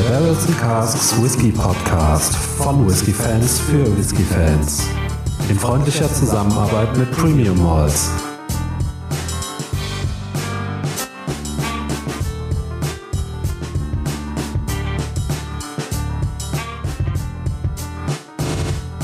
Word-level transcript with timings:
Der 0.00 0.08
Barrels 0.08 0.46
and 0.46 0.58
Casks 0.58 1.22
Whisky 1.22 1.52
Podcast 1.52 2.34
von 2.34 2.88
Whisky 2.88 3.12
Fans 3.12 3.60
für 3.60 3.84
Whisky 3.98 4.22
Fans. 4.22 4.88
In 5.50 5.58
freundlicher 5.58 6.10
Zusammenarbeit 6.10 6.96
mit 6.96 7.10
Premium 7.12 7.62
Malls. 7.62 8.10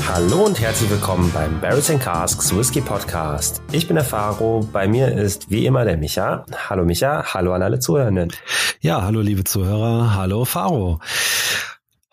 Hallo 0.07 0.45
und 0.45 0.59
herzlich 0.59 0.89
willkommen 0.89 1.31
beim 1.31 1.61
Barrels 1.61 1.91
and 1.91 2.01
Casks 2.01 2.57
Whisky 2.57 2.81
Podcast. 2.81 3.61
Ich 3.71 3.85
bin 3.85 3.97
der 3.97 4.03
Faro, 4.03 4.67
bei 4.73 4.87
mir 4.87 5.11
ist 5.11 5.51
wie 5.51 5.67
immer 5.67 5.85
der 5.85 5.97
Micha. 5.97 6.43
Hallo 6.69 6.85
Micha, 6.85 7.23
hallo 7.35 7.53
an 7.53 7.61
alle 7.61 7.77
Zuhörenden. 7.77 8.31
Ja, 8.79 9.01
hallo 9.01 9.21
liebe 9.21 9.43
Zuhörer, 9.43 10.13
hallo 10.13 10.45
Faro. 10.45 10.99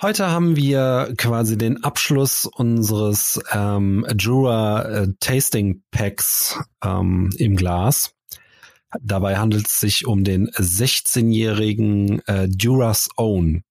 Heute 0.00 0.30
haben 0.30 0.56
wir 0.56 1.12
quasi 1.18 1.58
den 1.58 1.84
Abschluss 1.84 2.46
unseres 2.46 3.38
ähm, 3.52 4.06
Jura 4.18 4.82
äh, 4.84 5.08
Tasting 5.20 5.82
Packs 5.90 6.58
ähm, 6.82 7.28
im 7.36 7.56
Glas. 7.56 8.14
Dabei 8.98 9.36
handelt 9.36 9.66
es 9.68 9.78
sich 9.78 10.06
um 10.06 10.24
den 10.24 10.48
16-jährigen 10.52 12.20
äh, 12.26 12.48
Duras 12.48 13.10
Own 13.18 13.62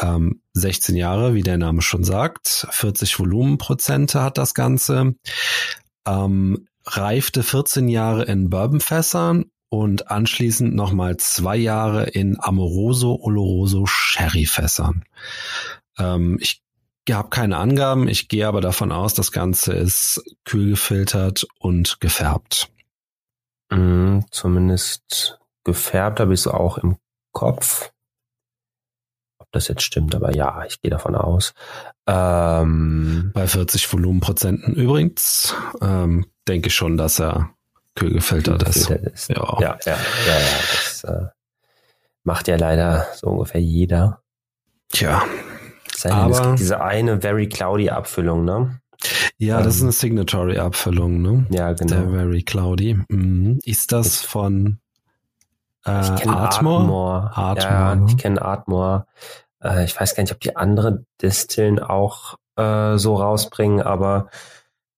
ähm, 0.00 0.40
16 0.54 0.96
Jahre, 0.96 1.34
wie 1.34 1.42
der 1.42 1.58
Name 1.58 1.82
schon 1.82 2.02
sagt. 2.02 2.66
40 2.70 3.18
Volumenprozente 3.18 4.22
hat 4.22 4.38
das 4.38 4.54
Ganze. 4.54 5.16
Ähm, 6.06 6.66
reifte 6.86 7.42
14 7.42 7.88
Jahre 7.88 8.24
in 8.24 8.48
Bourbonfässern 8.48 9.50
und 9.78 10.10
anschließend 10.10 10.74
nochmal 10.74 11.16
zwei 11.16 11.56
Jahre 11.56 12.04
in 12.04 12.36
Amoroso 12.40 13.18
Oloroso 13.20 13.86
Sherryfässern. 13.86 15.04
Ähm, 15.98 16.38
ich 16.40 16.62
habe 17.10 17.28
keine 17.28 17.56
Angaben, 17.58 18.08
ich 18.08 18.28
gehe 18.28 18.46
aber 18.46 18.60
davon 18.60 18.92
aus, 18.92 19.14
das 19.14 19.32
Ganze 19.32 19.72
ist 19.72 20.22
kühl 20.44 20.70
gefiltert 20.70 21.46
und 21.58 22.00
gefärbt. 22.00 22.70
Mm, 23.70 24.20
zumindest 24.30 25.38
gefärbt 25.64 26.20
habe 26.20 26.34
ich 26.34 26.40
es 26.40 26.46
auch 26.46 26.78
im 26.78 26.96
Kopf 27.32 27.90
das 29.56 29.68
jetzt 29.68 29.82
stimmt, 29.82 30.14
aber 30.14 30.34
ja, 30.34 30.64
ich 30.66 30.80
gehe 30.80 30.90
davon 30.90 31.14
aus. 31.14 31.54
Ähm, 32.06 33.32
Bei 33.34 33.46
40 33.46 33.92
Volumenprozenten 33.92 34.74
übrigens 34.74 35.54
ähm, 35.80 36.26
denke 36.46 36.68
ich 36.68 36.74
schon, 36.74 36.96
dass 36.96 37.18
er 37.18 37.50
kühl 37.96 38.12
gefiltert 38.12 38.62
ist. 38.62 38.90
ist. 38.90 39.30
Ja. 39.30 39.58
ja, 39.60 39.78
ja, 39.84 39.96
ja, 40.26 40.38
ja. 40.38 40.58
Das 40.72 41.04
äh, 41.04 41.26
macht 42.22 42.46
ja 42.48 42.56
leider 42.56 43.06
so 43.14 43.28
ungefähr 43.28 43.60
jeder. 43.60 44.20
Tja. 44.92 45.24
Sei 45.96 46.12
aber 46.12 46.54
diese 46.56 46.80
eine 46.80 47.20
very 47.20 47.48
cloudy 47.48 47.90
Abfüllung, 47.90 48.44
ne? 48.44 48.80
Ja, 49.38 49.58
ähm, 49.58 49.64
das 49.64 49.76
ist 49.76 49.82
eine 49.82 49.92
Signatory-Abfüllung, 49.92 51.20
ne? 51.20 51.46
Ja, 51.50 51.72
genau. 51.72 51.96
Der 51.96 52.10
Very 52.10 52.42
Cloudy. 52.42 52.98
Mhm. 53.08 53.58
Ist 53.64 53.92
das 53.92 54.22
von 54.22 54.78
äh, 55.86 56.00
ich 56.00 56.22
kenne 56.22 56.36
Artmore. 56.36 57.30
Artmore. 57.34 57.56
Ja, 57.58 57.94
ne? 57.94 58.06
ich 58.08 58.16
kenne 58.16 58.42
Artmore. 58.42 59.06
Äh, 59.62 59.84
ich 59.84 59.98
weiß 59.98 60.14
gar 60.14 60.22
nicht, 60.22 60.32
ob 60.32 60.40
die 60.40 60.56
andere 60.56 61.04
Distillen 61.20 61.78
auch 61.78 62.36
äh, 62.56 62.96
so 62.96 63.16
rausbringen, 63.16 63.82
aber 63.82 64.28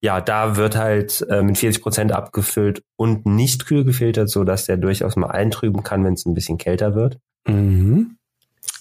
ja, 0.00 0.20
da 0.20 0.56
wird 0.56 0.76
halt 0.76 1.26
äh, 1.28 1.42
mit 1.42 1.58
40 1.58 1.82
Prozent 1.82 2.12
abgefüllt 2.12 2.82
und 2.96 3.26
nicht 3.26 3.66
kühl 3.66 3.84
gefiltert, 3.84 4.30
so 4.30 4.44
dass 4.44 4.66
der 4.66 4.76
durchaus 4.76 5.16
mal 5.16 5.30
eintrüben 5.30 5.82
kann, 5.82 6.04
wenn 6.04 6.14
es 6.14 6.24
ein 6.24 6.34
bisschen 6.34 6.58
kälter 6.58 6.94
wird. 6.94 7.18
Mhm. 7.46 8.16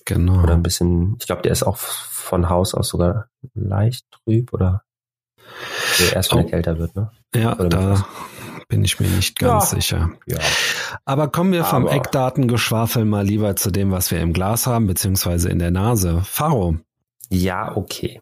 Genau. 0.06 0.44
Oder 0.44 0.54
ein 0.54 0.64
bisschen, 0.64 1.16
ich 1.20 1.26
glaube, 1.26 1.42
der 1.42 1.52
ist 1.52 1.64
auch 1.64 1.78
von 1.78 2.50
Haus 2.50 2.74
aus 2.74 2.90
sogar 2.90 3.28
leicht 3.54 4.06
trüb 4.12 4.54
oder 4.54 4.84
erst 6.14 6.32
wenn 6.32 6.40
oh. 6.40 6.42
er 6.44 6.50
kälter 6.50 6.78
wird, 6.78 6.96
ne? 6.96 7.12
Ja, 7.36 7.58
oder 7.58 7.70
da 7.70 8.08
bin 8.68 8.84
ich 8.84 9.00
mir 9.00 9.08
nicht 9.08 9.40
ganz 9.40 9.72
ja. 9.72 9.78
sicher. 9.78 10.12
Ja. 10.26 10.38
Aber 11.06 11.30
kommen 11.30 11.52
wir 11.52 11.64
vom 11.64 11.88
Aber. 11.88 11.96
Eckdatengeschwafel 11.96 13.06
mal 13.06 13.26
lieber 13.26 13.56
zu 13.56 13.72
dem, 13.72 13.92
was 13.92 14.12
wir 14.12 14.20
im 14.20 14.34
Glas 14.34 14.68
haben, 14.68 14.88
beziehungsweise 14.88 15.50
in 15.50 15.60
der 15.60 15.72
Nase. 15.72 16.22
Faro. 16.24 16.78
Ja, 17.30 17.76
okay. 17.76 18.22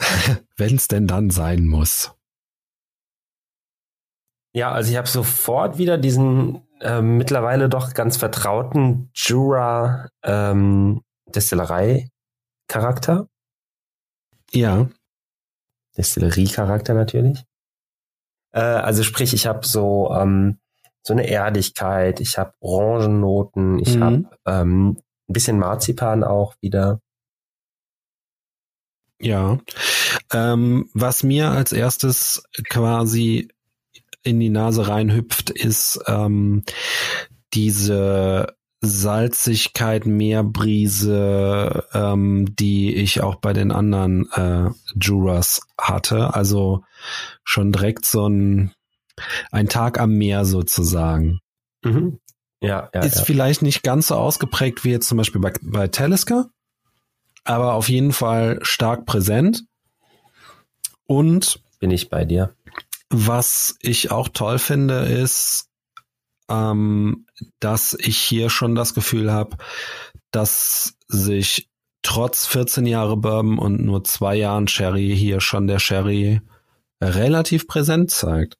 Wenn 0.56 0.76
es 0.76 0.88
denn 0.88 1.06
dann 1.06 1.30
sein 1.30 1.66
muss. 1.66 2.12
Ja, 4.52 4.72
also 4.72 4.90
ich 4.90 4.96
habe 4.96 5.08
sofort 5.08 5.78
wieder 5.78 5.96
diesen 5.96 6.66
äh, 6.80 7.02
mittlerweile 7.02 7.68
doch 7.68 7.94
ganz 7.94 8.16
vertrauten 8.16 9.10
Jura 9.14 10.08
ähm, 10.24 11.02
Destillerei-Charakter. 11.26 13.28
Ja. 14.52 14.88
Destillerie-Charakter 15.96 16.94
natürlich. 16.94 17.44
Äh, 18.52 18.60
also 18.60 19.02
sprich, 19.02 19.34
ich 19.34 19.46
habe 19.46 19.66
so 19.66 20.12
ähm, 20.12 20.58
so 21.02 21.14
eine 21.14 21.28
Erdigkeit, 21.28 22.20
ich 22.20 22.38
habe 22.38 22.52
Orangennoten, 22.60 23.78
ich 23.78 23.96
mhm. 23.96 24.02
habe 24.02 24.30
ähm, 24.46 24.98
ein 25.28 25.32
bisschen 25.32 25.58
Marzipan 25.58 26.24
auch 26.24 26.54
wieder. 26.60 27.00
Ja, 29.20 29.58
ähm, 30.32 30.88
was 30.94 31.22
mir 31.22 31.50
als 31.50 31.72
erstes 31.72 32.42
quasi 32.68 33.48
in 34.22 34.40
die 34.40 34.50
Nase 34.50 34.88
reinhüpft, 34.88 35.50
ist 35.50 36.00
ähm, 36.06 36.64
diese 37.52 38.54
Salzigkeit, 38.82 40.06
Meerbrise, 40.06 41.84
ähm, 41.92 42.54
die 42.58 42.94
ich 42.94 43.20
auch 43.22 43.36
bei 43.36 43.52
den 43.52 43.72
anderen 43.72 44.30
äh, 44.32 44.70
Juras 44.98 45.60
hatte. 45.78 46.34
Also 46.34 46.82
schon 47.44 47.72
direkt 47.72 48.06
so 48.06 48.26
ein, 48.26 48.72
ein 49.50 49.68
Tag 49.68 50.00
am 50.00 50.12
Meer 50.12 50.44
sozusagen. 50.46 51.40
Mhm. 51.82 52.20
Ja, 52.62 52.90
ja, 52.94 53.00
ist 53.00 53.18
ja. 53.18 53.24
vielleicht 53.24 53.62
nicht 53.62 53.82
ganz 53.82 54.08
so 54.08 54.16
ausgeprägt 54.16 54.84
wie 54.84 54.90
jetzt 54.90 55.08
zum 55.08 55.18
Beispiel 55.18 55.40
bei, 55.40 55.52
bei 55.62 55.88
Talisker, 55.88 56.50
aber 57.44 57.74
auf 57.74 57.88
jeden 57.88 58.12
Fall 58.12 58.58
stark 58.62 59.06
präsent. 59.06 59.64
Und 61.10 61.60
bin 61.80 61.90
ich 61.90 62.08
bei 62.08 62.24
dir. 62.24 62.54
Was 63.08 63.74
ich 63.80 64.12
auch 64.12 64.28
toll 64.28 64.60
finde, 64.60 65.06
ist, 65.06 65.68
ähm, 66.48 67.26
dass 67.58 67.96
ich 67.98 68.16
hier 68.16 68.48
schon 68.48 68.76
das 68.76 68.94
Gefühl 68.94 69.32
habe, 69.32 69.56
dass 70.30 70.94
sich 71.08 71.68
trotz 72.02 72.46
14 72.46 72.86
Jahre 72.86 73.16
Bourbon 73.16 73.58
und 73.58 73.84
nur 73.84 74.04
zwei 74.04 74.36
Jahren 74.36 74.68
Sherry 74.68 75.12
hier 75.16 75.40
schon 75.40 75.66
der 75.66 75.80
Sherry 75.80 76.42
relativ 77.02 77.66
präsent 77.66 78.12
zeigt. 78.12 78.56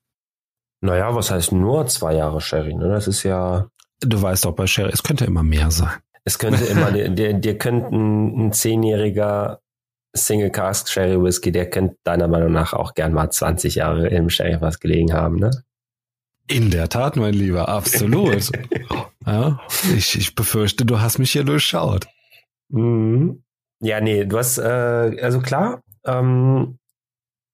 Naja, 0.80 1.14
was 1.14 1.30
heißt 1.30 1.52
nur 1.52 1.86
zwei 1.86 2.16
Jahre 2.16 2.40
Sherry? 2.40 2.74
Ne? 2.74 2.88
Das 2.88 3.06
ist 3.06 3.22
ja. 3.22 3.68
Du 4.00 4.20
weißt 4.20 4.44
doch 4.44 4.56
bei 4.56 4.66
Sherry, 4.66 4.90
es 4.92 5.04
könnte 5.04 5.24
immer 5.24 5.44
mehr 5.44 5.70
sein. 5.70 6.00
Es 6.24 6.40
könnte 6.40 6.64
immer, 6.64 6.90
dir, 7.10 7.32
dir 7.32 7.58
könnte 7.58 7.94
ein, 7.94 8.48
ein 8.48 8.52
zehnjähriger 8.52 9.60
Single 10.14 10.50
Cask 10.50 10.88
Sherry 10.88 11.22
Whisky, 11.22 11.52
der 11.52 11.70
könnte 11.70 11.96
deiner 12.04 12.28
Meinung 12.28 12.52
nach 12.52 12.72
auch 12.72 12.94
gern 12.94 13.12
mal 13.12 13.30
20 13.30 13.76
Jahre 13.76 14.08
im 14.08 14.28
Sherry 14.28 14.60
was 14.60 14.80
gelegen 14.80 15.12
haben, 15.12 15.36
ne? 15.36 15.50
In 16.48 16.70
der 16.70 16.88
Tat, 16.88 17.14
mein 17.16 17.34
Lieber, 17.34 17.68
absolut. 17.68 18.50
ja, 19.26 19.60
ich, 19.96 20.18
ich 20.18 20.34
befürchte, 20.34 20.84
du 20.84 21.00
hast 21.00 21.18
mich 21.18 21.30
hier 21.30 21.44
durchschaut. 21.44 22.08
Mhm. 22.70 23.44
Ja, 23.80 24.00
nee, 24.00 24.24
du 24.24 24.36
hast, 24.36 24.58
äh, 24.58 25.16
also 25.22 25.40
klar, 25.40 25.82
ähm, 26.04 26.78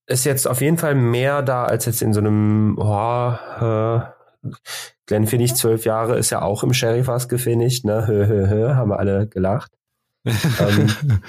ist 0.07 0.25
jetzt 0.25 0.49
auf 0.49 0.61
jeden 0.61 0.79
Fall 0.79 0.95
mehr 0.95 1.43
da 1.43 1.65
als 1.65 1.85
jetzt 1.85 2.01
in 2.01 2.15
so 2.15 2.21
einem, 2.21 2.79
oh, 2.79 3.33
äh, 3.61 4.01
Glenfiddich, 5.07 5.55
zwölf 5.55 5.85
Jahre, 5.85 6.17
ist 6.17 6.31
ja 6.31 6.43
auch 6.43 6.63
im 6.63 6.73
Sherry-Fass 6.73 7.29
gefinisht, 7.29 7.85
ne? 7.85 8.07
Hö, 8.07 8.27
hö, 8.27 8.49
hö, 8.49 8.75
haben 8.75 8.91
wir 8.91 8.99
alle 8.99 9.29
gelacht. 9.29 9.73
ähm, 10.25 11.21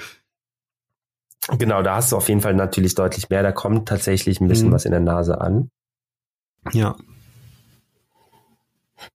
genau, 1.56 1.82
da 1.82 1.96
hast 1.96 2.12
du 2.12 2.16
auf 2.16 2.28
jeden 2.28 2.40
Fall 2.40 2.54
natürlich 2.54 2.94
deutlich 2.94 3.30
mehr. 3.30 3.42
Da 3.42 3.52
kommt 3.52 3.88
tatsächlich 3.88 4.40
ein 4.40 4.48
bisschen 4.48 4.68
mhm. 4.68 4.72
was 4.72 4.84
in 4.84 4.90
der 4.90 5.00
Nase 5.00 5.40
an. 5.40 5.70
Ja. 6.72 6.96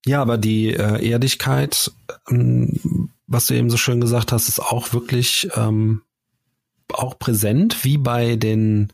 Ja, 0.06 0.22
aber 0.22 0.38
die 0.38 0.74
äh, 0.74 1.10
Erdigkeit, 1.10 1.92
ähm, 2.30 3.10
was 3.28 3.48
du 3.48 3.54
eben 3.54 3.70
so 3.70 3.78
schön 3.78 4.02
gesagt 4.02 4.32
hast, 4.32 4.48
ist 4.48 4.60
auch 4.60 4.94
wirklich 4.94 5.50
ähm, 5.56 6.02
auch 6.92 7.18
präsent, 7.18 7.84
wie 7.84 7.98
bei 7.98 8.36
den 8.36 8.92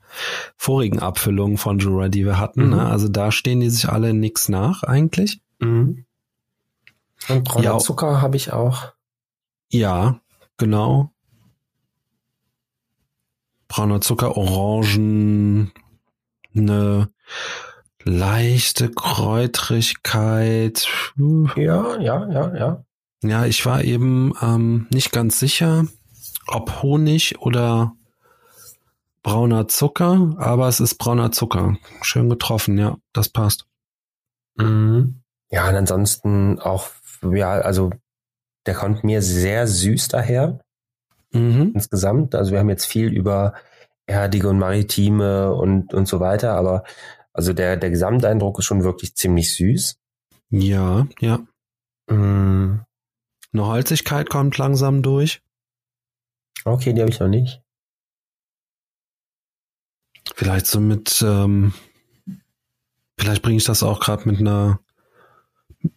vorigen 0.56 1.00
Abfüllungen 1.00 1.58
von 1.58 1.80
Jura, 1.80 2.10
die 2.10 2.26
wir 2.26 2.40
hatten. 2.40 2.66
Mhm. 2.66 2.70
Ne? 2.72 2.86
Also 2.86 3.08
da 3.08 3.32
stehen 3.32 3.60
die 3.60 3.70
sich 3.70 3.90
alle 3.90 4.14
nix 4.14 4.50
nach 4.50 4.84
eigentlich. 4.84 5.42
Mhm. 5.60 6.06
Und 7.28 7.44
brauner 7.44 7.66
ja, 7.66 7.78
Zucker 7.78 8.22
habe 8.22 8.38
ich 8.38 8.54
auch. 8.54 8.94
Ja, 9.70 10.20
genau. 10.58 11.12
Brauner 13.70 14.02
Zucker, 14.02 14.36
Orangen, 14.36 15.72
eine 16.54 17.10
leichte 18.04 18.90
Kräutrigkeit. 18.92 20.88
Ja, 21.56 21.98
ja, 22.00 22.30
ja, 22.30 22.56
ja. 22.56 22.84
Ja, 23.24 23.46
ich 23.46 23.66
war 23.66 23.84
eben 23.84 24.34
ähm, 24.42 24.88
nicht 24.92 25.12
ganz 25.12 25.40
sicher. 25.40 25.86
ob 26.48 26.82
Honig 26.82 27.40
oder 27.40 27.94
brauner 29.22 29.68
Zucker, 29.68 30.36
aber 30.38 30.68
es 30.68 30.80
ist 30.80 30.96
brauner 30.96 31.32
Zucker. 31.32 31.78
Schön 32.02 32.30
getroffen, 32.30 32.78
ja, 32.78 32.98
das 33.14 33.30
passt. 33.30 33.66
Mhm. 34.56 35.22
Ja, 35.52 35.70
und 35.70 35.76
ansonsten 35.76 36.60
auch, 36.60 36.90
ja, 37.22 37.52
also 37.52 37.92
der 38.66 38.74
kommt 38.74 39.04
mir 39.04 39.22
sehr 39.22 39.68
süß 39.68 40.08
daher. 40.10 40.60
Mhm. 41.32 41.72
Insgesamt. 41.76 42.36
Also 42.36 42.52
wir 42.52 42.60
haben 42.60 42.70
jetzt 42.70 42.86
viel 42.86 43.14
über 43.14 43.54
erdige 44.06 44.50
und 44.50 44.58
maritime 44.58 45.54
und, 45.54 45.94
und 45.94 46.08
so 46.08 46.20
weiter, 46.20 46.54
aber 46.54 46.84
also 47.34 47.54
der, 47.54 47.78
der 47.78 47.92
Gesamteindruck 47.92 48.60
ist 48.60 48.66
schon 48.66 48.84
wirklich 48.84 49.16
ziemlich 49.16 49.54
süß. 49.56 49.98
Ja, 50.50 51.08
ja. 51.20 51.40
Mhm. 52.10 52.82
Eine 53.54 53.66
Holzigkeit 53.66 54.30
kommt 54.30 54.58
langsam 54.58 55.02
durch. 55.02 55.42
Okay, 56.66 56.94
die 56.94 57.02
habe 57.02 57.12
ich 57.12 57.20
noch 57.20 57.28
nicht. 57.28 57.62
Vielleicht 60.36 60.68
so 60.68 60.80
mit, 60.80 61.24
ähm, 61.26 61.74
vielleicht 63.18 63.42
bringe 63.42 63.58
ich 63.58 63.64
das 63.64 63.84
auch 63.84 64.00
gerade 64.00 64.28
mit 64.30 64.40
einer 64.40 64.80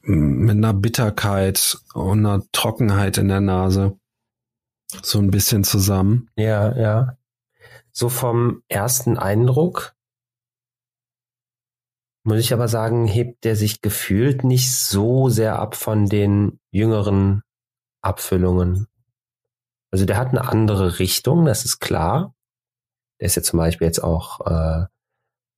mit 0.02 0.56
einer 0.56 0.74
Bitterkeit 0.74 1.78
und 1.94 2.20
einer 2.20 2.42
Trockenheit 2.52 3.18
in 3.18 3.28
der 3.28 3.40
Nase 3.40 3.98
so 5.02 5.18
ein 5.18 5.30
bisschen 5.30 5.64
zusammen. 5.64 6.30
Ja, 6.36 6.76
ja. 6.76 7.16
So 7.92 8.08
vom 8.08 8.62
ersten 8.68 9.18
Eindruck 9.18 9.94
muss 12.24 12.38
ich 12.38 12.52
aber 12.52 12.68
sagen, 12.68 13.06
hebt 13.06 13.44
der 13.44 13.56
sich 13.56 13.80
gefühlt 13.80 14.44
nicht 14.44 14.74
so 14.74 15.28
sehr 15.28 15.58
ab 15.58 15.74
von 15.74 16.06
den 16.06 16.60
jüngeren 16.70 17.42
Abfüllungen. 18.00 18.86
Also 19.90 20.06
der 20.06 20.16
hat 20.16 20.28
eine 20.28 20.48
andere 20.48 20.98
Richtung, 20.98 21.44
das 21.44 21.64
ist 21.64 21.80
klar. 21.80 22.34
Der 23.20 23.26
ist 23.26 23.36
ja 23.36 23.42
zum 23.42 23.58
Beispiel 23.58 23.86
jetzt 23.86 24.02
auch, 24.02 24.40
äh, 24.46 24.86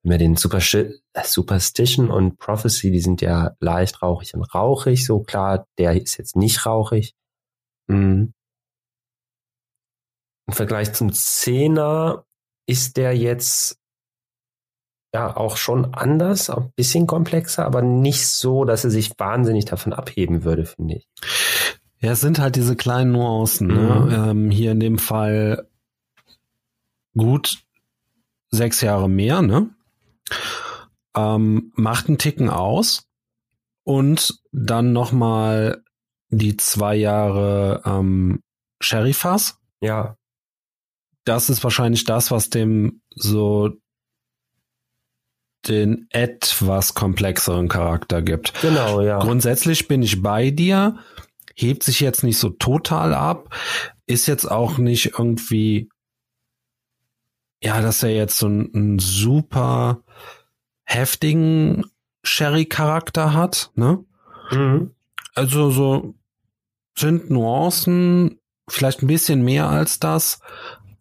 wenn 0.03 0.11
wir 0.11 0.19
den 0.19 0.37
Super 0.37 0.61
Superstition 0.61 2.11
und 2.11 2.39
Prophecy, 2.39 2.91
die 2.91 3.01
sind 3.01 3.21
ja 3.23 3.55
leicht 3.61 4.03
rauchig 4.03 4.35
und 4.35 4.43
rauchig, 4.55 5.07
so 5.07 5.21
klar, 5.21 5.67
der 5.79 6.01
ist 6.01 6.17
jetzt 6.17 6.37
nicht 6.37 6.67
rauchig. 6.67 7.15
Mhm. 7.87 8.35
Im 10.47 10.55
Vergleich 10.55 10.93
zum 10.93 11.13
Zehner 11.13 12.25
ist 12.67 12.97
der 12.97 13.17
jetzt 13.17 13.79
ja 15.13 15.37
auch 15.37 15.57
schon 15.57 15.95
anders, 15.95 16.51
ein 16.51 16.73
bisschen 16.75 17.07
komplexer, 17.07 17.65
aber 17.65 17.83
nicht 17.83 18.27
so, 18.27 18.65
dass 18.65 18.85
er 18.85 18.91
sich 18.91 19.13
wahnsinnig 19.19 19.65
davon 19.65 19.93
abheben 19.93 20.45
würde, 20.45 20.67
finde 20.67 20.97
ich. 20.97 21.09
Ja, 22.01 22.13
es 22.13 22.21
sind 22.21 22.39
halt 22.39 22.57
diese 22.57 22.77
kleinen 22.77 23.13
Nuancen. 23.13 23.69
Ne? 23.69 23.75
Mhm. 23.75 24.09
Ne? 24.09 24.31
Ähm, 24.31 24.51
hier 24.51 24.73
in 24.73 24.81
dem 24.81 24.99
Fall 24.99 25.69
gut 27.17 27.63
sechs 28.51 28.81
Jahre 28.81 29.09
mehr, 29.09 29.41
ne? 29.41 29.71
Ähm, 31.17 31.73
macht 31.77 32.09
einen 32.09 32.19
Ticken 32.19 32.51
aus 32.51 33.07
und 33.85 34.41
dann 34.51 34.93
nochmal 34.93 35.85
die 36.29 36.57
zwei 36.57 36.97
Jahre 36.97 37.83
ähm, 37.85 38.43
Sherry-Fass. 38.81 39.61
Ja 39.81 40.17
das 41.25 41.51
ist 41.51 41.65
wahrscheinlich 41.65 42.05
das, 42.05 42.31
was 42.31 42.51
dem 42.51 43.01
so 43.11 43.71
den 45.69 46.07
etwas 46.11 46.95
komplexeren 46.95 47.69
Charakter 47.69 48.23
gibt. 48.23 48.53
Genau, 48.61 49.01
ja. 49.01 49.19
Grundsätzlich 49.19 49.89
bin 49.89 50.03
ich 50.03 50.23
bei 50.23 50.51
dir, 50.51 50.99
hebt 51.55 51.83
sich 51.83 52.01
jetzt 52.01 52.23
nicht 52.23 52.39
so 52.39 52.51
total 52.51 53.15
ab, 53.15 53.55
ist 54.07 54.27
jetzt 54.27 54.51
auch 54.51 54.79
nicht 54.79 55.19
irgendwie, 55.19 55.89
ja, 57.63 57.81
dass 57.81 58.03
er 58.03 58.15
jetzt 58.15 58.39
so 58.39 58.47
einen, 58.47 58.75
einen 58.75 58.99
super 58.99 60.03
heftigen 60.85 61.85
Sherry-Charakter 62.23 63.33
hat, 63.33 63.71
ne? 63.75 64.05
Mhm. 64.51 64.91
Also 65.35 65.71
so 65.71 66.15
sind 66.97 67.31
Nuancen, 67.31 68.39
vielleicht 68.69 69.03
ein 69.03 69.07
bisschen 69.09 69.43
mehr 69.43 69.69
als 69.69 69.99
das, 69.99 70.41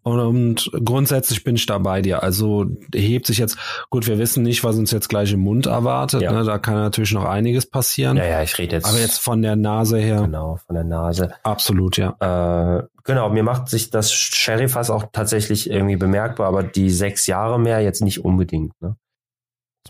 und 0.03 0.69
grundsätzlich 0.83 1.43
bin 1.45 1.55
ich 1.55 1.65
da 1.65 1.77
bei 1.77 2.01
dir. 2.01 2.23
Also 2.23 2.65
hebt 2.93 3.25
sich 3.25 3.37
jetzt, 3.37 3.57
gut, 3.89 4.05
wir 4.05 4.17
wissen 4.17 4.43
nicht, 4.43 4.63
was 4.63 4.77
uns 4.77 4.91
jetzt 4.91 5.07
gleich 5.07 5.31
im 5.31 5.39
Mund 5.39 5.65
erwartet. 5.65 6.21
Ja. 6.21 6.33
Ne? 6.33 6.43
Da 6.43 6.59
kann 6.59 6.75
natürlich 6.75 7.13
noch 7.13 7.23
einiges 7.23 7.69
passieren. 7.69 8.17
Ja, 8.17 8.25
ja, 8.25 8.43
ich 8.43 8.57
rede 8.57 8.75
jetzt. 8.75 8.85
Aber 8.85 8.99
jetzt 8.99 9.19
von 9.19 9.41
der 9.41 9.55
Nase 9.55 9.97
her. 9.97 10.21
Genau, 10.21 10.57
von 10.67 10.75
der 10.75 10.83
Nase. 10.83 11.33
Absolut, 11.43 11.95
ja. 11.97 12.15
Äh, 12.19 12.83
genau, 13.05 13.29
mir 13.29 13.43
macht 13.43 13.69
sich 13.69 13.91
das 13.91 14.11
Sheriffas 14.11 14.89
auch 14.89 15.05
tatsächlich 15.13 15.69
irgendwie 15.69 15.95
bemerkbar, 15.95 16.47
aber 16.47 16.63
die 16.63 16.89
sechs 16.89 17.25
Jahre 17.25 17.57
mehr 17.57 17.79
jetzt 17.79 18.01
nicht 18.01 18.25
unbedingt. 18.25 18.73
Ne? 18.81 18.97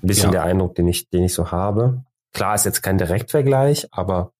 Ein 0.01 0.07
bisschen 0.07 0.25
ja. 0.25 0.31
der 0.31 0.43
Eindruck, 0.43 0.75
den 0.75 0.87
ich, 0.87 1.09
den 1.09 1.23
ich 1.23 1.33
so 1.33 1.51
habe. 1.51 2.03
Klar 2.33 2.53
ist 2.53 2.65
jetzt 2.65 2.83
kein 2.83 2.99
Direktvergleich, 2.99 3.87
aber 3.91 4.31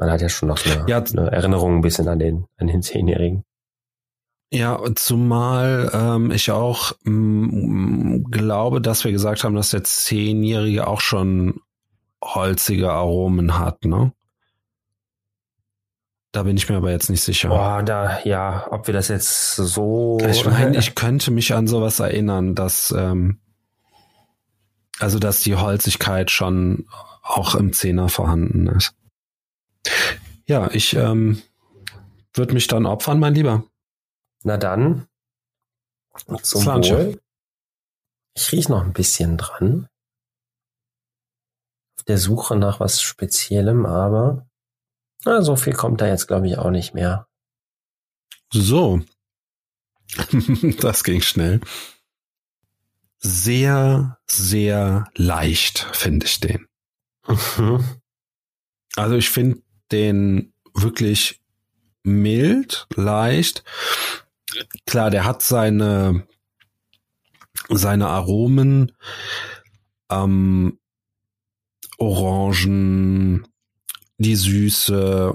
man 0.00 0.10
hat 0.10 0.22
ja 0.22 0.30
schon 0.30 0.48
noch 0.48 0.64
eine, 0.64 0.86
ja, 0.88 0.98
eine 0.98 1.30
Erinnerung 1.30 1.76
ein 1.76 1.80
bisschen 1.82 2.08
an 2.08 2.18
den, 2.18 2.46
an 2.56 2.66
den 2.66 2.82
Zehnjährigen. 2.82 3.44
Ja, 4.50 4.80
zumal 4.96 5.90
ähm, 5.92 6.30
ich 6.32 6.50
auch 6.50 6.92
m, 7.04 8.24
glaube, 8.30 8.80
dass 8.80 9.04
wir 9.04 9.12
gesagt 9.12 9.44
haben, 9.44 9.54
dass 9.54 9.70
der 9.70 9.84
Zehnjährige 9.84 10.88
auch 10.88 11.02
schon 11.02 11.60
holzige 12.24 12.90
Aromen 12.90 13.58
hat, 13.58 13.84
ne? 13.84 14.12
Da 16.32 16.44
bin 16.44 16.56
ich 16.56 16.68
mir 16.68 16.76
aber 16.76 16.92
jetzt 16.92 17.10
nicht 17.10 17.22
sicher. 17.22 17.48
Boah, 17.48 17.82
da, 17.82 18.20
ja, 18.24 18.66
ob 18.70 18.86
wir 18.86 18.94
das 18.94 19.08
jetzt 19.08 19.56
so. 19.56 20.18
Ich 20.28 20.46
meine, 20.46 20.78
ich 20.78 20.94
könnte 20.94 21.30
mich 21.30 21.52
an 21.54 21.66
sowas 21.66 22.00
erinnern, 22.00 22.54
dass, 22.54 22.94
ähm, 22.96 23.40
also, 24.98 25.18
dass 25.18 25.40
die 25.40 25.56
Holzigkeit 25.56 26.30
schon 26.30 26.86
auch 27.22 27.54
im 27.54 27.72
Zehner 27.72 28.08
vorhanden 28.08 28.68
ist. 28.68 28.94
Ja, 30.50 30.68
ich 30.72 30.94
ähm, 30.94 31.40
würde 32.34 32.54
mich 32.54 32.66
dann 32.66 32.84
opfern, 32.84 33.20
mein 33.20 33.36
Lieber. 33.36 33.62
Na 34.42 34.56
dann. 34.56 35.06
Zum 36.42 36.66
Wohl. 36.66 37.20
Ich 38.34 38.50
riech 38.50 38.68
noch 38.68 38.82
ein 38.82 38.92
bisschen 38.92 39.38
dran. 39.38 39.88
Auf 41.96 42.02
der 42.02 42.18
Suche 42.18 42.56
nach 42.56 42.80
was 42.80 43.00
Speziellem, 43.00 43.86
aber 43.86 44.48
na, 45.24 45.40
so 45.40 45.54
viel 45.54 45.72
kommt 45.72 46.00
da 46.00 46.08
jetzt, 46.08 46.26
glaube 46.26 46.48
ich, 46.48 46.58
auch 46.58 46.70
nicht 46.70 46.94
mehr. 46.94 47.28
So. 48.52 49.00
das 50.80 51.04
ging 51.04 51.20
schnell. 51.20 51.60
Sehr, 53.18 54.18
sehr 54.26 55.08
leicht, 55.14 55.86
finde 55.92 56.26
ich 56.26 56.40
den. 56.40 56.66
Mhm. 57.28 58.00
Also 58.96 59.14
ich 59.14 59.30
finde 59.30 59.62
den 59.92 60.52
wirklich 60.74 61.40
mild, 62.02 62.86
leicht. 62.94 63.64
Klar, 64.86 65.10
der 65.10 65.24
hat 65.24 65.42
seine, 65.42 66.26
seine 67.68 68.08
Aromen, 68.08 68.92
ähm, 70.10 70.78
Orangen, 71.98 73.46
die 74.18 74.36
Süße, 74.36 75.34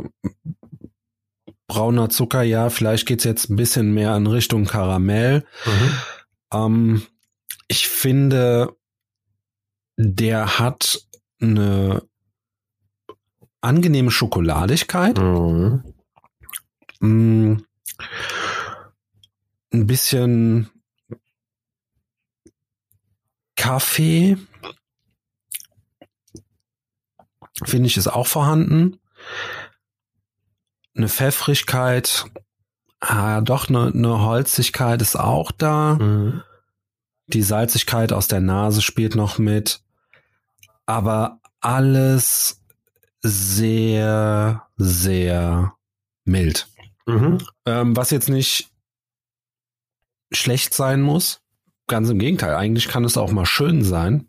brauner 1.68 2.10
Zucker, 2.10 2.44
ja, 2.44 2.70
vielleicht 2.70 3.06
geht's 3.06 3.24
jetzt 3.24 3.50
ein 3.50 3.56
bisschen 3.56 3.94
mehr 3.94 4.16
in 4.16 4.28
Richtung 4.28 4.66
Karamell. 4.66 5.46
Mhm. 5.66 5.92
Ähm, 6.54 7.08
ich 7.68 7.88
finde, 7.88 8.76
der 9.98 10.60
hat 10.60 11.02
eine 11.42 12.04
angenehme 13.66 14.12
Schokoladigkeit. 14.12 15.18
Mhm. 15.18 15.84
Mm, 17.00 17.58
ein 19.74 19.88
bisschen 19.88 20.70
Kaffee. 23.56 24.38
Finde 27.64 27.88
ich 27.88 27.98
ist 27.98 28.08
auch 28.08 28.28
vorhanden. 28.28 29.00
Eine 30.96 31.10
Pfeffrigkeit, 31.10 32.26
ah, 33.00 33.42
doch 33.42 33.70
eine, 33.70 33.88
eine 33.88 34.22
Holzigkeit 34.22 35.02
ist 35.02 35.16
auch 35.16 35.52
da. 35.52 35.96
Mhm. 35.96 36.44
Die 37.28 37.42
Salzigkeit 37.42 38.14
aus 38.14 38.28
der 38.28 38.40
Nase 38.40 38.82
spielt 38.82 39.16
noch 39.16 39.38
mit. 39.38 39.82
Aber 40.86 41.40
alles 41.60 42.62
sehr, 43.28 44.68
sehr 44.78 45.74
mild. 46.26 46.68
Mhm. 47.06 47.40
Ähm, 47.66 47.96
was 47.96 48.12
jetzt 48.12 48.30
nicht 48.30 48.70
schlecht 50.32 50.74
sein 50.74 51.02
muss. 51.02 51.42
Ganz 51.88 52.10
im 52.10 52.18
Gegenteil, 52.18 52.56
eigentlich 52.56 52.88
kann 52.88 53.04
es 53.04 53.16
auch 53.16 53.32
mal 53.32 53.46
schön 53.46 53.84
sein, 53.84 54.28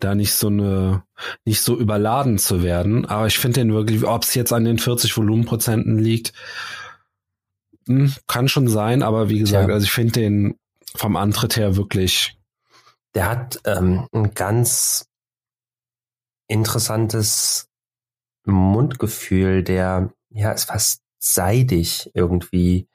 da 0.00 0.14
nicht 0.14 0.34
so 0.34 0.48
eine, 0.48 1.02
nicht 1.46 1.62
so 1.62 1.78
überladen 1.78 2.36
zu 2.36 2.62
werden. 2.62 3.06
Aber 3.06 3.26
ich 3.26 3.38
finde 3.38 3.60
den 3.60 3.72
wirklich, 3.72 4.04
ob 4.04 4.22
es 4.22 4.34
jetzt 4.34 4.52
an 4.52 4.64
den 4.64 4.78
40 4.78 5.16
Volumenprozenten 5.16 5.98
liegt, 5.98 6.34
hm, 7.86 8.12
kann 8.26 8.48
schon 8.48 8.68
sein, 8.68 9.02
aber 9.02 9.30
wie 9.30 9.38
gesagt, 9.38 9.68
ja. 9.68 9.74
also 9.74 9.84
ich 9.84 9.92
finde 9.92 10.12
den 10.12 10.58
vom 10.94 11.16
Antritt 11.16 11.56
her 11.56 11.76
wirklich. 11.76 12.38
Der 13.14 13.30
hat 13.30 13.60
ähm, 13.64 14.06
ein 14.12 14.34
ganz 14.34 15.06
interessantes 16.48 17.68
Mundgefühl, 18.44 19.62
der 19.62 20.12
ja 20.30 20.52
ist 20.52 20.64
fast 20.64 21.02
seidig 21.18 22.10
irgendwie 22.14 22.88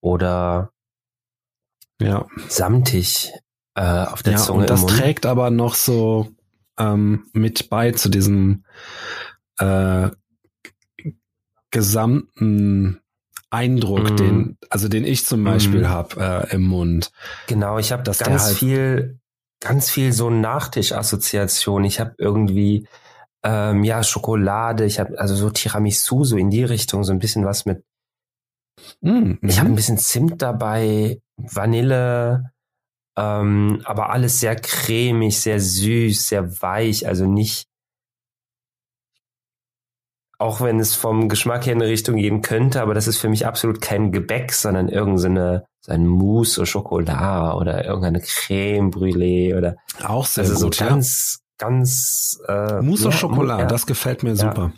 oder 0.00 0.72
ja. 2.00 2.26
samtig 2.48 3.32
äh, 3.74 3.82
auf 3.82 4.22
der 4.22 4.34
ja, 4.34 4.38
Zunge. 4.38 4.60
Und 4.60 4.70
das 4.70 4.86
trägt 4.86 5.26
aber 5.26 5.50
noch 5.50 5.74
so 5.74 6.28
ähm, 6.78 7.26
mit 7.32 7.70
bei 7.70 7.92
zu 7.92 8.08
diesem 8.08 8.64
äh, 9.58 10.10
gesamten 11.70 13.00
Eindruck, 13.50 14.12
mm. 14.12 14.16
den, 14.16 14.58
also 14.70 14.88
den 14.88 15.04
ich 15.04 15.26
zum 15.26 15.44
Beispiel 15.44 15.82
mm. 15.82 15.88
habe 15.88 16.48
äh, 16.50 16.54
im 16.54 16.62
Mund. 16.62 17.12
Genau, 17.46 17.78
ich 17.78 17.92
habe 17.92 18.02
ganz 18.02 18.44
halt 18.44 18.56
viel, 18.56 19.18
ganz 19.60 19.90
viel 19.90 20.12
so 20.12 20.30
Nachtisch-Assoziation. 20.30 21.84
Ich 21.84 22.00
habe 22.00 22.14
irgendwie 22.18 22.86
ähm, 23.44 23.84
ja 23.84 24.02
Schokolade, 24.02 24.84
ich 24.84 25.00
habe 25.00 25.18
also 25.18 25.34
so 25.34 25.50
Tiramisu 25.50 26.24
so 26.24 26.36
in 26.36 26.50
die 26.50 26.64
Richtung, 26.64 27.04
so 27.04 27.12
ein 27.12 27.18
bisschen 27.18 27.44
was 27.44 27.66
mit. 27.66 27.84
Mm, 29.00 29.34
ich 29.42 29.58
habe 29.58 29.68
mhm. 29.68 29.74
ein 29.74 29.76
bisschen 29.76 29.98
Zimt 29.98 30.42
dabei, 30.42 31.20
Vanille, 31.36 32.52
ähm, 33.16 33.82
aber 33.84 34.10
alles 34.10 34.40
sehr 34.40 34.56
cremig, 34.56 35.40
sehr 35.40 35.60
süß, 35.60 36.28
sehr 36.28 36.62
weich, 36.62 37.06
also 37.06 37.26
nicht 37.26 37.66
auch 40.42 40.60
wenn 40.60 40.80
es 40.80 40.96
vom 40.96 41.28
Geschmack 41.28 41.66
her 41.66 41.72
in 41.72 41.80
eine 41.80 41.90
Richtung 41.90 42.16
gehen 42.16 42.42
könnte, 42.42 42.82
aber 42.82 42.94
das 42.94 43.06
ist 43.06 43.18
für 43.18 43.28
mich 43.28 43.46
absolut 43.46 43.80
kein 43.80 44.10
Gebäck, 44.10 44.52
sondern 44.52 44.88
irgendeine 44.88 45.64
so 45.80 45.92
ein 45.92 46.06
Mousse 46.06 46.62
au 46.62 46.64
Chocolat 46.64 47.54
oder 47.54 47.84
irgendeine 47.84 48.20
Creme 48.20 48.90
Brûlée 48.90 49.56
oder 49.56 49.76
auch 50.04 50.26
sehr 50.26 50.44
also 50.44 50.66
gut, 50.66 50.74
so 50.74 50.84
ganz, 50.84 51.38
ja. 51.38 51.41
Ganz 51.62 52.40
äh, 52.48 52.82
Mousse 52.82 53.08
au 53.08 53.12
Chocolat, 53.12 53.60
ja. 53.60 53.66
das 53.66 53.86
gefällt 53.86 54.24
mir 54.24 54.34
super. 54.34 54.72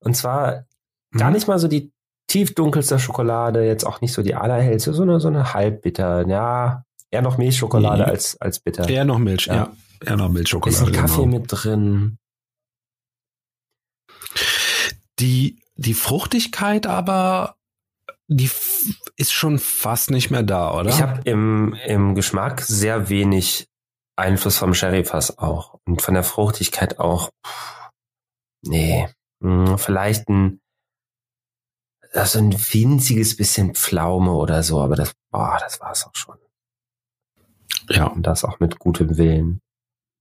Und 0.00 0.16
zwar 0.16 0.66
mhm. 1.10 1.18
gar 1.18 1.30
nicht 1.30 1.48
mal 1.48 1.58
so 1.58 1.66
die 1.66 1.92
tiefdunkelste 2.28 2.98
Schokolade, 2.98 3.64
jetzt 3.66 3.86
auch 3.86 4.02
nicht 4.02 4.12
so 4.12 4.22
die 4.22 4.34
allerhellste, 4.34 4.92
sondern 4.92 5.18
so 5.18 5.28
eine 5.28 5.54
halbbitter, 5.54 6.26
ja, 6.28 6.84
eher 7.10 7.22
noch 7.22 7.38
Milchschokolade 7.38 8.02
mhm. 8.02 8.10
als 8.10 8.38
als 8.40 8.60
bitter. 8.60 8.86
Eher 8.86 9.06
noch 9.06 9.18
Milch, 9.18 9.46
ja. 9.46 9.54
ja. 9.54 9.72
Eher 10.04 10.16
noch 10.16 10.28
Milchschokolade. 10.28 10.84
Bisschen 10.84 11.00
Kaffee 11.00 11.22
genau. 11.22 11.38
mit 11.38 11.46
drin. 11.48 12.18
Die, 15.18 15.58
die 15.76 15.94
Fruchtigkeit 15.94 16.86
aber, 16.86 17.56
die 18.28 18.50
ist 19.16 19.32
schon 19.32 19.58
fast 19.58 20.10
nicht 20.10 20.30
mehr 20.30 20.42
da, 20.42 20.78
oder? 20.78 20.90
Ich 20.90 21.00
habe 21.00 21.22
im, 21.24 21.74
im 21.86 22.14
Geschmack 22.14 22.60
sehr 22.60 23.08
wenig 23.08 23.68
Einfluss 24.16 24.56
vom 24.56 24.74
Sherryfass 24.74 25.38
auch. 25.38 25.78
Und 25.84 26.02
von 26.02 26.14
der 26.14 26.24
Fruchtigkeit 26.24 26.98
auch. 26.98 27.30
Nee. 28.62 29.08
Hm, 29.42 29.78
vielleicht 29.78 30.28
ein, 30.28 30.60
also 32.12 32.38
ein 32.38 32.52
winziges 32.52 33.36
bisschen 33.36 33.74
Pflaume 33.74 34.32
oder 34.32 34.62
so, 34.62 34.80
aber 34.80 34.96
das, 34.96 35.12
boah, 35.30 35.58
das 35.60 35.80
war's 35.80 36.06
auch 36.06 36.14
schon. 36.14 36.38
Ja. 37.88 38.06
Und 38.06 38.26
das 38.26 38.44
auch 38.44 38.58
mit 38.58 38.78
gutem 38.78 39.16
Willen. 39.16 39.60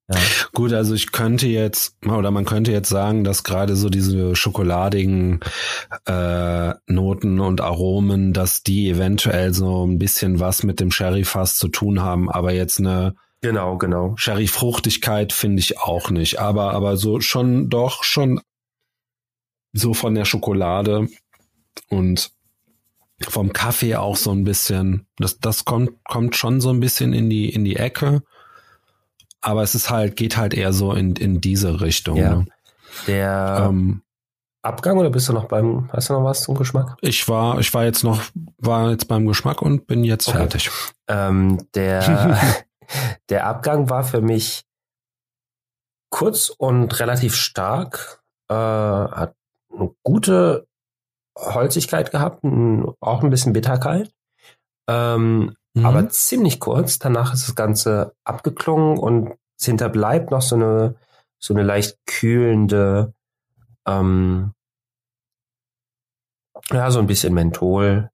Ja. 0.08 0.20
Gut, 0.54 0.72
also 0.72 0.94
ich 0.94 1.12
könnte 1.12 1.48
jetzt, 1.48 1.98
oder 2.06 2.30
man 2.30 2.46
könnte 2.46 2.72
jetzt 2.72 2.90
sagen, 2.90 3.24
dass 3.24 3.44
gerade 3.44 3.76
so 3.76 3.90
diese 3.90 4.36
schokoladigen 4.36 5.40
äh, 6.06 6.74
Noten 6.86 7.40
und 7.40 7.62
Aromen, 7.62 8.32
dass 8.32 8.62
die 8.62 8.90
eventuell 8.90 9.54
so 9.54 9.86
ein 9.86 9.98
bisschen 9.98 10.40
was 10.40 10.62
mit 10.62 10.80
dem 10.80 10.92
Sherry-Fass 10.92 11.56
zu 11.56 11.70
tun 11.70 12.02
haben, 12.02 12.30
aber 12.30 12.54
jetzt 12.54 12.80
eine 12.80 13.16
Genau, 13.42 13.78
genau. 13.78 14.16
Sherry-Fruchtigkeit 14.18 15.34
finde 15.34 15.60
ich 15.60 15.80
auch 15.80 16.10
nicht. 16.10 16.40
Aber, 16.40 16.74
aber 16.74 16.98
so 16.98 17.20
schon 17.20 17.70
doch 17.70 18.04
schon 18.04 18.42
so 19.74 19.94
von 19.94 20.16
der 20.16 20.26
Schokolade 20.26 21.08
und 21.90 22.32
vom 23.22 23.54
Kaffee 23.54 23.96
auch 23.96 24.16
so 24.16 24.32
ein 24.32 24.44
bisschen. 24.44 25.08
Das, 25.18 25.40
das 25.40 25.66
kommt, 25.66 26.04
kommt 26.06 26.36
schon 26.36 26.62
so 26.62 26.70
ein 26.70 26.80
bisschen 26.80 27.14
in 27.14 27.30
die, 27.30 27.50
in 27.50 27.66
die 27.66 27.76
Ecke 27.76 28.24
aber 29.46 29.62
es 29.62 29.76
ist 29.76 29.92
halt, 29.92 30.16
geht 30.16 30.38
halt 30.38 30.56
eher 30.56 30.74
so 30.74 30.94
in, 30.94 31.16
in 31.16 31.40
diese 31.40 31.80
Richtung. 31.80 32.18
Ja. 32.18 32.36
Ne? 32.38 32.46
Der 33.06 33.68
ähm, 33.70 34.02
Abgang 34.64 34.98
oder 34.98 35.12
bist 35.12 35.30
du 35.30 35.34
noch 35.34 35.46
beim, 35.46 35.88
hast 35.94 36.10
du 36.10 36.14
noch 36.14 36.24
was 36.24 36.42
zum 36.42 36.56
Geschmack? 36.56 36.98
Ich 37.02 37.30
war, 37.30 37.60
ich 37.60 37.72
war 37.74 37.86
jetzt 37.86 38.04
noch, 38.04 38.22
war 38.58 38.90
jetzt 38.90 39.08
beim 39.08 39.28
Geschmack 39.28 39.62
und 39.62 39.86
bin 39.86 40.04
jetzt 40.04 40.28
okay. 40.28 40.38
fertig. 40.38 40.72
Ähm, 41.08 41.60
der, 41.76 42.40
der 43.30 43.48
Abgang 43.48 43.90
war 43.90 44.04
für 44.04 44.22
mich 44.22 44.66
kurz 46.10 46.50
und 46.50 47.00
relativ 47.00 47.36
stark, 47.36 48.24
äh, 48.50 48.56
hat 48.56 49.36
eine 49.74 49.94
gute 50.04 50.68
Holzigkeit 51.38 52.12
gehabt, 52.12 52.44
auch 53.02 53.24
ein 53.24 53.30
bisschen 53.30 53.54
Bitterkeit. 53.54 54.12
Ähm, 54.88 55.56
mhm. 55.74 55.86
aber 55.86 56.10
ziemlich 56.10 56.60
kurz. 56.60 57.00
Danach 57.00 57.34
ist 57.34 57.48
das 57.48 57.56
Ganze 57.56 58.16
abgeklungen 58.24 58.98
und 58.98 59.34
es 59.60 59.66
hinterbleibt 59.66 60.32
noch 60.32 60.42
so 60.42 60.56
eine, 60.56 60.96
so 61.40 61.54
eine 61.54 61.64
leicht 61.64 61.98
kühlende, 62.06 63.14
ähm, 63.88 64.54
ja, 66.72 66.90
so 66.92 67.00
ein 67.00 67.08
bisschen 67.08 67.34
Menthol. 67.34 68.10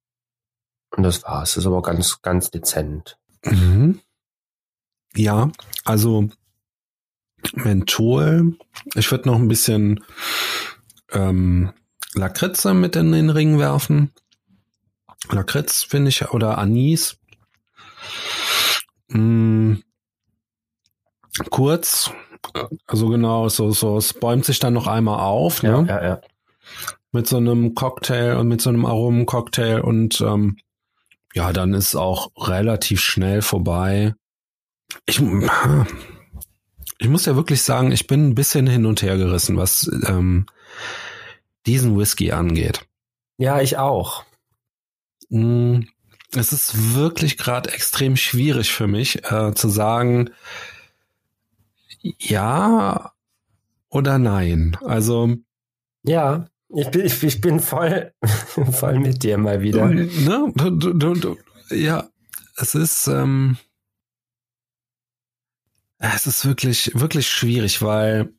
Und 0.96 1.04
das 1.04 1.24
war's. 1.24 1.52
Das 1.52 1.58
ist 1.58 1.68
aber 1.68 1.82
ganz, 1.82 2.22
ganz 2.22 2.52
dezent. 2.52 3.18
Mhm. 3.46 4.02
Ja, 5.16 5.52
also 5.84 6.30
Menthol. 7.54 8.58
Ich 8.96 9.12
würde 9.12 9.30
noch 9.30 9.38
ein 9.38 9.48
bisschen 9.48 10.04
ähm, 11.12 11.72
Lakritze 12.14 12.74
mit 12.74 12.96
in 12.96 13.12
den 13.12 13.30
Ring 13.30 13.60
werfen. 13.60 14.12
Lakritz 15.30 15.84
finde 15.84 16.10
ich 16.10 16.30
oder 16.32 16.58
Anis 16.58 17.18
Mh, 19.10 19.20
mm, 19.20 19.84
kurz, 21.50 22.12
also 22.88 23.10
genau, 23.10 23.50
so, 23.50 23.72
so, 23.72 23.98
es 23.98 24.14
bäumt 24.14 24.46
sich 24.46 24.60
dann 24.60 24.74
noch 24.74 24.88
einmal 24.88 25.20
auf, 25.20 25.64
ne? 25.64 25.86
Ja, 25.88 26.04
ja. 26.04 26.22
Mit 27.12 27.28
so 27.28 27.38
einem 27.38 27.76
Cocktail 27.76 28.38
und 28.38 28.48
mit 28.48 28.62
so 28.62 28.70
einem 28.70 28.86
Aromencocktail 28.86 29.82
und 29.82 30.22
ähm, 30.22 30.58
ja, 31.34 31.52
dann 31.52 31.74
ist 31.74 31.96
auch 31.96 32.32
relativ 32.38 33.02
schnell 33.02 33.42
vorbei. 33.42 34.16
Ich, 35.06 35.22
ich 37.00 37.10
muss 37.10 37.26
ja 37.26 37.36
wirklich 37.36 37.62
sagen, 37.62 37.92
ich 37.92 38.08
bin 38.08 38.30
ein 38.30 38.36
bisschen 38.36 38.68
hin 38.68 38.86
und 38.86 39.02
her 39.02 39.18
gerissen, 39.18 39.58
was 39.58 39.90
ähm, 40.08 40.46
diesen 41.66 41.98
Whisky 41.98 42.32
angeht. 42.32 42.86
Ja, 43.38 43.62
ich 43.62 43.78
auch. 43.78 44.24
Mm, 45.30 45.82
es 46.36 46.54
ist 46.54 46.96
wirklich 46.96 47.38
gerade 47.38 47.72
extrem 47.72 48.16
schwierig 48.18 48.72
für 48.72 48.88
mich 48.88 49.24
äh, 49.32 49.54
zu 49.54 49.70
sagen, 49.70 50.30
ja 52.02 53.12
oder 53.90 54.18
nein. 54.18 54.78
Also 54.86 55.36
ja, 56.04 56.48
ich 56.70 56.90
bin, 56.90 57.06
ich, 57.06 57.24
ich 57.24 57.42
bin 57.42 57.60
voll, 57.60 58.14
voll 58.72 59.00
mit 59.00 59.24
dir 59.24 59.38
mal 59.38 59.62
wieder. 59.62 59.88
Ne? 59.88 60.52
Du, 60.56 60.94
du, 60.94 61.14
du, 61.14 61.38
ja, 61.70 62.10
es 62.58 62.76
ist, 62.76 63.08
ähm, 63.08 63.58
es 66.02 66.28
ist 66.28 66.46
wirklich, 66.46 66.92
wirklich 66.96 67.30
schwierig, 67.30 67.82
weil 67.82 68.34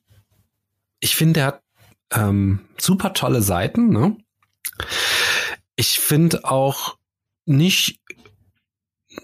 ich 0.99 1.15
finde, 1.15 1.41
er 1.41 1.45
hat 1.47 1.63
ähm, 2.11 2.59
super 2.77 3.13
tolle 3.13 3.41
Seiten. 3.41 3.89
Ne? 3.89 4.17
Ich 5.75 5.99
finde 5.99 6.45
auch 6.45 6.97
nicht 7.45 7.99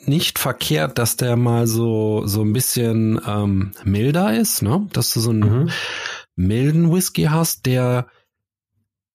nicht 0.06 0.38
verkehrt, 0.38 0.98
dass 1.00 1.16
der 1.16 1.36
mal 1.36 1.66
so 1.68 2.26
so 2.26 2.42
ein 2.42 2.54
bisschen 2.54 3.20
ähm, 3.26 3.72
milder 3.84 4.38
ist, 4.38 4.62
ne? 4.62 4.88
Dass 4.94 5.14
du 5.14 5.20
so 5.20 5.32
einen 5.32 5.64
mhm. 5.64 5.72
milden 6.36 6.94
Whisky 6.94 7.24
hast, 7.24 7.66
der 7.66 8.08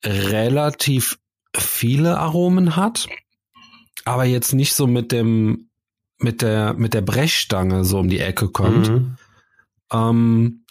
relativ 0.05 1.19
viele 1.57 2.19
Aromen 2.19 2.77
hat, 2.77 3.07
aber 4.05 4.25
jetzt 4.25 4.53
nicht 4.53 4.75
so 4.75 4.87
mit 4.87 5.13
dem 5.13 5.71
mit 6.25 6.43
der 6.43 6.75
mit 6.75 6.95
der 6.95 7.03
Brechstange 7.03 7.85
so 7.85 7.99
um 7.99 8.09
die 8.09 8.19
Ecke 8.19 8.49
kommt. 8.49 8.89
Mhm. 8.89 9.17
Ähm, 9.93 10.65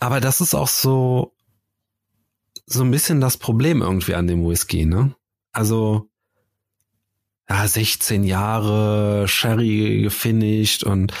aber 0.00 0.20
das 0.20 0.40
ist 0.40 0.54
auch 0.54 0.68
so 0.68 1.34
so 2.66 2.82
ein 2.82 2.90
bisschen 2.90 3.20
das 3.20 3.36
Problem 3.36 3.80
irgendwie 3.80 4.14
an 4.14 4.26
dem 4.26 4.46
Whisky, 4.46 4.84
ne? 4.84 5.14
Also 5.52 6.10
ja, 7.48 7.66
16 7.66 8.24
Jahre 8.24 9.26
Sherry 9.26 10.02
gefinisht 10.02 10.84
und 10.84 11.12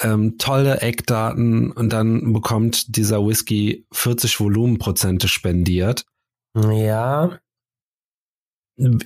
ähm, 0.00 0.38
tolle 0.38 0.80
Eckdaten 0.80 1.72
und 1.72 1.92
dann 1.92 2.32
bekommt 2.32 2.96
dieser 2.96 3.26
Whisky 3.26 3.86
40 3.92 4.40
Volumenprozente 4.40 5.28
spendiert. 5.28 6.06
Ja. 6.54 7.38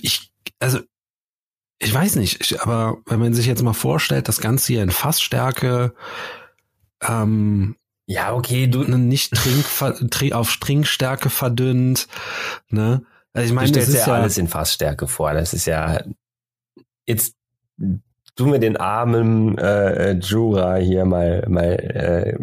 ich, 0.01 0.31
also 0.59 0.79
ich 1.83 1.93
weiß 1.93 2.15
nicht, 2.15 2.41
ich, 2.41 2.61
aber 2.61 2.97
wenn 3.05 3.19
man 3.19 3.33
sich 3.33 3.45
jetzt 3.45 3.63
mal 3.63 3.73
vorstellt, 3.73 4.27
das 4.27 4.39
Ganze 4.39 4.73
hier 4.73 4.83
in 4.83 4.91
Fassstärke, 4.91 5.93
ähm, 7.01 7.75
ja, 8.05 8.33
okay, 8.33 8.67
du 8.67 8.83
nicht 8.83 9.33
Trink, 9.33 10.33
auf 10.33 10.57
Trinkstärke 10.57 11.29
verdünnt, 11.29 12.07
ne? 12.69 13.03
Also 13.33 13.47
ich 13.47 13.53
meine, 13.53 13.71
das 13.71 13.87
ist 13.87 14.05
ja 14.05 14.13
alles 14.13 14.37
in 14.37 14.47
Fassstärke 14.47 15.07
vor. 15.07 15.33
Das 15.33 15.53
ist 15.53 15.65
ja 15.65 16.03
jetzt 17.05 17.35
du 18.35 18.45
mir 18.47 18.59
den 18.59 18.77
armen 18.77 19.57
äh, 19.57 20.13
Jura 20.13 20.75
hier 20.75 21.05
mal 21.05 21.45
mal 21.47 21.73
äh, 21.73 22.37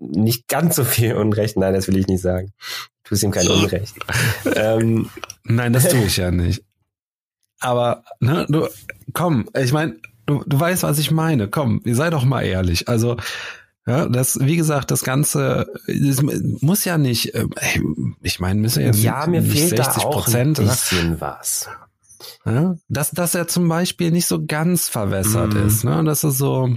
nicht 0.00 0.48
ganz 0.48 0.76
so 0.76 0.84
viel 0.84 1.14
Unrecht. 1.14 1.56
Nein, 1.56 1.74
das 1.74 1.88
will 1.88 1.96
ich 1.96 2.06
nicht 2.06 2.22
sagen. 2.22 2.52
Du 3.04 3.10
tust 3.10 3.22
ihm 3.22 3.30
kein 3.30 3.48
Unrecht. 3.48 3.94
ähm, 4.56 5.10
Nein, 5.44 5.72
das 5.72 5.88
tue 5.88 6.04
ich 6.04 6.16
ja 6.16 6.30
nicht. 6.30 6.64
Aber 7.62 8.04
ne, 8.20 8.46
du, 8.48 8.68
komm, 9.12 9.48
ich 9.56 9.72
meine, 9.72 9.96
du, 10.26 10.42
du 10.46 10.60
weißt, 10.60 10.82
was 10.82 10.98
ich 10.98 11.10
meine. 11.10 11.48
Komm, 11.48 11.80
sei 11.84 12.10
doch 12.10 12.24
mal 12.24 12.42
ehrlich. 12.42 12.88
Also 12.88 13.16
ja, 13.86 14.08
das, 14.08 14.38
wie 14.40 14.56
gesagt, 14.56 14.90
das 14.92 15.02
Ganze 15.02 15.66
das 15.88 16.22
muss 16.60 16.84
ja 16.84 16.98
nicht, 16.98 17.34
äh, 17.34 17.46
ich 18.22 18.38
meine, 18.38 18.60
müssen 18.60 18.82
ja, 18.82 18.90
ja 18.92 19.26
mir 19.26 19.42
fehlt 19.42 19.76
60 19.76 20.02
da 20.02 20.08
auch 20.08 20.22
Prozent, 20.22 20.60
ein 20.60 20.66
bisschen 20.66 21.20
was. 21.20 21.68
Ja, 22.44 22.76
dass, 22.88 23.10
dass 23.10 23.34
er 23.34 23.48
zum 23.48 23.68
Beispiel 23.68 24.12
nicht 24.12 24.26
so 24.26 24.44
ganz 24.46 24.88
verwässert 24.88 25.54
mm. 25.54 25.66
ist, 25.66 25.84
ne? 25.84 26.04
Das 26.04 26.22
ist 26.22 26.38
so, 26.38 26.76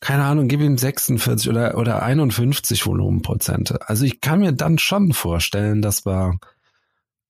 keine 0.00 0.24
Ahnung, 0.24 0.48
gib 0.48 0.60
ihm 0.60 0.78
46 0.78 1.48
oder, 1.48 1.76
oder 1.76 2.02
51 2.02 2.84
Volumenprozente. 2.86 3.88
Also 3.88 4.04
ich 4.04 4.20
kann 4.20 4.40
mir 4.40 4.52
dann 4.52 4.78
schon 4.78 5.12
vorstellen, 5.12 5.82
dass 5.82 6.06
wir, 6.06 6.38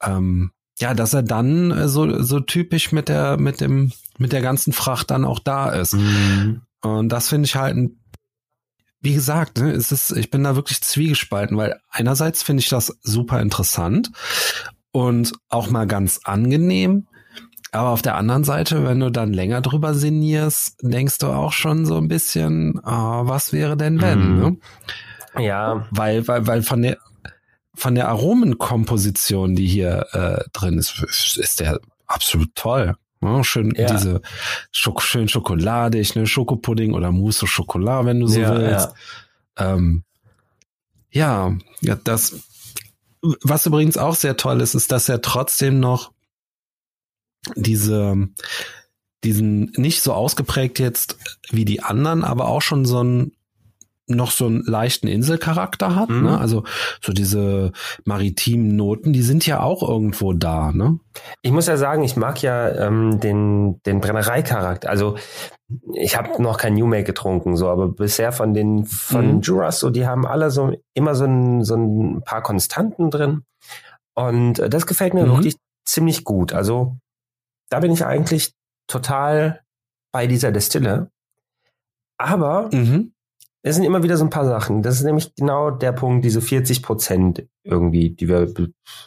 ähm, 0.03 0.53
ja, 0.79 0.95
dass 0.95 1.15
er 1.15 1.23
dann 1.23 1.71
äh, 1.71 1.89
so, 1.89 2.23
so 2.23 2.41
typisch 2.41 2.93
mit 2.93 3.09
der, 3.09 3.39
mit 3.39 3.61
dem, 3.61 3.93
mit 4.19 4.33
der 4.33 4.43
ganzen 4.43 4.73
Fracht 4.73 5.11
dann 5.11 5.25
auch 5.25 5.39
da 5.39 5.71
ist. 5.71 5.95
Mm. 5.95 6.63
Und 6.81 7.09
das 7.11 7.29
finde 7.29 7.47
ich 7.47 7.57
halt 7.57 7.77
ein 7.77 7.99
wie 9.01 9.15
gesagt, 9.15 9.59
ne, 9.59 9.71
es 9.71 9.93
ist, 9.93 10.11
ich 10.11 10.31
bin 10.31 10.43
da 10.45 10.57
wirklich 10.57 10.81
zwiegespalten, 10.81 11.57
weil 11.57 11.81
einerseits 11.91 12.43
finde 12.43 12.63
ich 12.63 12.69
das 12.69 12.99
super 13.03 13.41
interessant 13.41 14.11
und 14.91 15.33
auch 15.49 15.71
mal 15.71 15.87
ganz 15.87 16.21
angenehm. 16.25 17.07
Aber 17.71 17.91
auf 17.91 18.03
der 18.03 18.17
anderen 18.17 18.45
Seite, 18.45 18.85
wenn 18.85 18.99
du 18.99 19.11
dann 19.11 19.33
länger 19.33 19.61
drüber 19.61 19.93
sinnierst, 19.95 20.79
denkst 20.83 21.19
du 21.19 21.27
auch 21.27 21.53
schon 21.53 21.85
so 21.85 21.99
ein 21.99 22.09
bisschen, 22.09 22.81
oh, 22.83 23.27
was 23.27 23.53
wäre 23.53 23.77
denn 23.77 24.01
wenn? 24.01 24.37
Mhm. 24.37 24.41
Ne? 25.37 25.45
Ja. 25.45 25.87
Weil, 25.91 26.27
weil, 26.27 26.47
weil 26.47 26.63
von 26.63 26.83
der 26.83 26.99
von 27.79 27.95
der 27.95 28.09
Aromenkomposition, 28.09 29.55
die 29.55 29.67
hier 29.67 30.07
äh, 30.13 30.45
drin 30.53 30.79
ist, 30.79 31.03
ist 31.37 31.61
der 31.61 31.81
absolut 32.07 32.55
toll. 32.55 32.97
Ja, 33.21 33.43
schön 33.43 33.73
ja. 33.77 33.87
diese 33.87 34.21
Schok 34.71 35.03
schön 35.03 35.29
schokoladig, 35.29 36.15
ne 36.15 36.27
Schokopudding 36.27 36.95
oder 36.95 37.11
Mousse 37.11 37.45
au 37.45 37.49
Chocolat, 37.49 38.05
wenn 38.05 38.21
du 38.21 38.27
so 38.27 38.41
ja, 38.41 38.57
willst. 38.57 38.91
Ja. 39.59 39.75
Ähm, 39.75 40.05
ja, 41.11 41.57
ja, 41.81 41.97
das 41.97 42.35
was 43.21 43.67
übrigens 43.67 43.97
auch 43.97 44.15
sehr 44.15 44.37
toll 44.37 44.61
ist, 44.61 44.75
ist, 44.75 44.93
dass 44.93 45.09
er 45.09 45.21
trotzdem 45.21 45.81
noch 45.81 46.13
diese, 47.57 48.29
diesen 49.25 49.73
nicht 49.77 50.03
so 50.03 50.13
ausgeprägt 50.13 50.79
jetzt 50.79 51.19
wie 51.51 51.65
die 51.65 51.83
anderen, 51.83 52.25
aber 52.25 52.49
auch 52.49 52.63
schon 52.63 52.85
so 52.85 53.03
ein 53.03 53.33
noch 54.09 54.31
so 54.31 54.47
einen 54.47 54.63
leichten 54.65 55.07
Inselcharakter 55.07 55.95
hat. 55.95 56.09
Mhm. 56.09 56.25
Ne? 56.25 56.39
Also 56.39 56.65
so 57.03 57.13
diese 57.13 57.73
maritimen 58.05 58.77
Noten, 58.77 59.13
die 59.13 59.23
sind 59.23 59.47
ja 59.47 59.61
auch 59.61 59.87
irgendwo 59.87 60.33
da. 60.33 60.73
Ne? 60.73 60.99
Ich 61.43 61.53
muss 61.53 61.67
ja 61.67 61.77
sagen, 61.77 62.05
ich 62.05 62.17
mag 62.17 62.43
ja 62.43 62.69
ähm, 62.87 63.21
den, 63.21 63.81
den 63.83 64.01
Brennereicharakter. 64.01 64.89
Also 64.89 65.17
ich 65.93 66.17
habe 66.17 66.43
noch 66.43 66.57
kein 66.57 66.75
New 66.75 66.87
Make 66.87 67.05
getrunken, 67.05 67.57
so, 67.57 67.69
aber 67.69 67.89
bisher 67.89 68.33
von 68.33 68.55
den 68.55 68.87
von 68.87 69.37
mhm. 69.37 69.41
Juras, 69.43 69.81
so 69.81 69.91
die 69.91 70.07
haben 70.07 70.27
alle 70.27 70.51
so 70.51 70.73
immer 70.95 71.15
so 71.15 71.25
ein, 71.25 71.63
so 71.65 71.77
ein 71.77 72.23
paar 72.25 72.43
Konstanten 72.43 73.11
drin. 73.11 73.43
Und 74.15 74.59
äh, 74.59 74.71
das 74.71 74.87
gefällt 74.87 75.15
mir 75.15 75.27
mhm. 75.27 75.37
wirklich 75.37 75.57
ziemlich 75.85 76.25
gut. 76.25 76.53
Also 76.53 76.97
da 77.69 77.81
bin 77.81 77.93
ich 77.93 78.05
eigentlich 78.05 78.53
total 78.87 79.61
bei 80.13 80.27
dieser 80.27 80.53
Destille. 80.53 81.11
Aber 82.19 82.71
mhm. 82.73 83.13
Es 83.63 83.75
sind 83.75 83.85
immer 83.85 84.03
wieder 84.03 84.17
so 84.17 84.25
ein 84.25 84.31
paar 84.31 84.47
Sachen. 84.47 84.83
Das 84.83 84.95
ist 84.95 85.05
nämlich 85.05 85.35
genau 85.35 85.71
der 85.71 85.93
Punkt, 85.93 86.25
diese 86.25 86.41
40 86.41 86.83
Prozent 86.83 87.47
irgendwie, 87.65 88.11
die 88.11 88.29
wir 88.29 88.53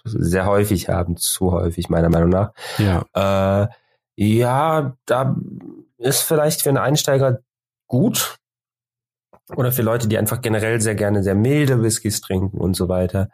sehr 0.04 0.46
häufig 0.46 0.90
haben, 0.90 1.18
zu 1.18 1.52
häufig 1.52 1.90
meiner 1.90 2.10
Meinung 2.10 2.30
nach. 2.30 2.52
Ja. 2.78 3.06
Äh, 3.64 3.68
ja, 4.16 4.96
da 5.06 5.36
ist 5.98 6.22
vielleicht 6.22 6.62
für 6.62 6.70
einen 6.70 6.78
Einsteiger 6.78 7.40
gut. 7.88 8.38
Oder 9.56 9.72
für 9.72 9.82
Leute, 9.82 10.08
die 10.08 10.18
einfach 10.18 10.42
generell 10.42 10.80
sehr 10.80 10.96
gerne 10.96 11.24
sehr 11.24 11.36
milde 11.36 11.84
Whiskys 11.84 12.22
trinken 12.22 12.58
und 12.58 12.74
so 12.76 12.88
weiter. 12.88 13.30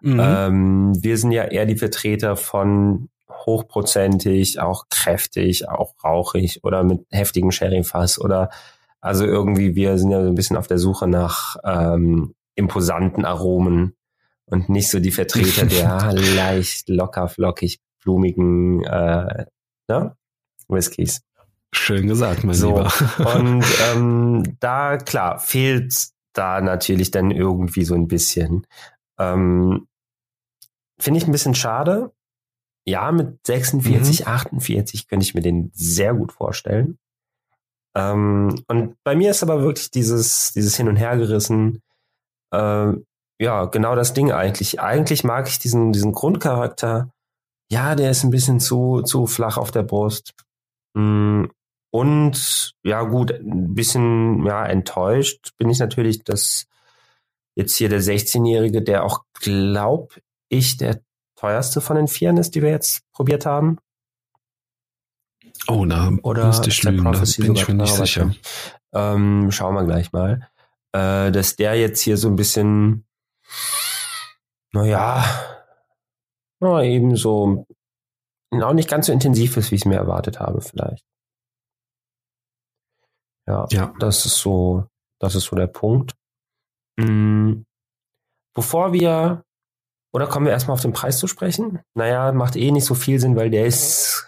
Mhm. 0.00 0.20
Ähm, 0.20 1.02
wir 1.02 1.18
sind 1.18 1.32
ja 1.32 1.44
eher 1.44 1.66
die 1.66 1.76
Vertreter 1.76 2.36
von 2.36 3.10
hochprozentig, 3.44 4.60
auch 4.60 4.84
kräftig, 4.88 5.68
auch 5.68 5.94
rauchig 6.02 6.64
oder 6.64 6.84
mit 6.84 7.04
heftigem 7.10 7.50
Sherryfass 7.50 8.18
oder 8.18 8.48
also 9.00 9.24
irgendwie, 9.24 9.74
wir 9.74 9.98
sind 9.98 10.10
ja 10.10 10.22
so 10.22 10.28
ein 10.28 10.34
bisschen 10.34 10.56
auf 10.56 10.66
der 10.66 10.78
Suche 10.78 11.06
nach 11.06 11.56
ähm, 11.64 12.34
imposanten 12.54 13.24
Aromen 13.24 13.94
und 14.46 14.68
nicht 14.68 14.90
so 14.90 15.00
die 15.00 15.10
Vertreter 15.10 15.66
der 15.66 16.12
leicht 16.12 16.88
locker, 16.88 17.28
flockig, 17.28 17.80
blumigen 18.02 18.84
äh, 18.84 19.46
ne? 19.88 20.16
Whiskys. 20.68 21.22
Schön 21.72 22.06
gesagt, 22.06 22.44
mein 22.44 22.54
so, 22.54 22.78
Lieber. 22.78 22.92
Und 23.36 23.64
ähm, 23.92 24.56
da, 24.58 24.96
klar, 24.96 25.38
fehlt 25.38 26.08
da 26.32 26.60
natürlich 26.60 27.10
dann 27.10 27.30
irgendwie 27.30 27.84
so 27.84 27.94
ein 27.94 28.08
bisschen. 28.08 28.66
Ähm, 29.18 29.86
Finde 30.98 31.18
ich 31.18 31.26
ein 31.26 31.32
bisschen 31.32 31.54
schade. 31.54 32.12
Ja, 32.86 33.12
mit 33.12 33.46
46, 33.46 34.20
mhm. 34.20 34.26
48 34.32 35.08
könnte 35.08 35.24
ich 35.24 35.34
mir 35.34 35.42
den 35.42 35.70
sehr 35.74 36.14
gut 36.14 36.32
vorstellen. 36.32 36.98
Ähm, 37.98 38.62
und 38.68 38.96
bei 39.02 39.16
mir 39.16 39.32
ist 39.32 39.42
aber 39.42 39.60
wirklich 39.62 39.90
dieses, 39.90 40.52
dieses 40.52 40.76
Hin- 40.76 40.88
und 40.88 40.96
Hergerissen, 40.96 41.82
äh, 42.52 42.92
ja, 43.40 43.64
genau 43.66 43.96
das 43.96 44.14
Ding 44.14 44.30
eigentlich. 44.30 44.80
Eigentlich 44.80 45.24
mag 45.24 45.48
ich 45.48 45.58
diesen, 45.58 45.92
diesen 45.92 46.12
Grundcharakter. 46.12 47.10
Ja, 47.70 47.96
der 47.96 48.12
ist 48.12 48.22
ein 48.22 48.30
bisschen 48.30 48.60
zu, 48.60 49.02
zu 49.02 49.26
flach 49.26 49.58
auf 49.58 49.72
der 49.72 49.82
Brust. 49.82 50.34
Mm, 50.94 51.46
und 51.90 52.72
ja 52.84 53.02
gut, 53.02 53.32
ein 53.32 53.74
bisschen 53.74 54.44
ja 54.46 54.64
enttäuscht 54.64 55.50
bin 55.58 55.68
ich 55.68 55.80
natürlich, 55.80 56.22
dass 56.22 56.66
jetzt 57.56 57.76
hier 57.76 57.88
der 57.88 58.00
16-Jährige, 58.00 58.82
der 58.82 59.04
auch, 59.04 59.24
glaub 59.40 60.16
ich, 60.48 60.76
der 60.76 61.00
teuerste 61.36 61.80
von 61.80 61.96
den 61.96 62.08
Vieren 62.08 62.36
ist, 62.36 62.54
die 62.54 62.62
wir 62.62 62.70
jetzt 62.70 63.02
probiert 63.12 63.44
haben. 63.46 63.78
Oh, 65.66 65.84
na, 65.84 66.12
Oder 66.22 66.46
müsste 66.46 66.70
ich 66.70 66.82
lügen, 66.82 67.04
da 67.04 67.10
bin 67.10 67.54
ich 67.54 67.68
mir 67.68 67.74
nicht 67.74 67.94
sicher. 67.94 68.34
Ähm, 68.92 69.50
schauen 69.50 69.74
wir 69.74 69.84
gleich 69.84 70.12
mal. 70.12 70.48
Äh, 70.92 71.30
dass 71.30 71.56
der 71.56 71.74
jetzt 71.74 72.00
hier 72.00 72.16
so 72.16 72.28
ein 72.28 72.36
bisschen, 72.36 73.04
naja, 74.72 75.24
na, 76.60 76.82
eben 76.82 77.16
so, 77.16 77.66
auch 78.50 78.72
nicht 78.72 78.88
ganz 78.88 79.06
so 79.06 79.12
intensiv 79.12 79.56
ist, 79.56 79.70
wie 79.70 79.74
ich 79.74 79.82
es 79.82 79.86
mir 79.86 79.96
erwartet 79.96 80.40
habe, 80.40 80.60
vielleicht. 80.60 81.04
Ja, 83.46 83.66
ja, 83.70 83.94
das 83.98 84.26
ist 84.26 84.38
so, 84.38 84.86
das 85.20 85.34
ist 85.34 85.44
so 85.44 85.56
der 85.56 85.66
Punkt. 85.66 86.14
Mhm. 86.98 87.64
Bevor 88.54 88.92
wir, 88.92 89.44
oder 90.12 90.26
kommen 90.26 90.46
wir 90.46 90.52
erstmal 90.52 90.74
auf 90.74 90.82
den 90.82 90.92
Preis 90.92 91.18
zu 91.18 91.26
sprechen? 91.26 91.80
Naja, 91.94 92.32
macht 92.32 92.56
eh 92.56 92.70
nicht 92.70 92.84
so 92.84 92.94
viel 92.94 93.20
Sinn, 93.20 93.36
weil 93.36 93.50
der 93.50 93.66
ist 93.66 94.27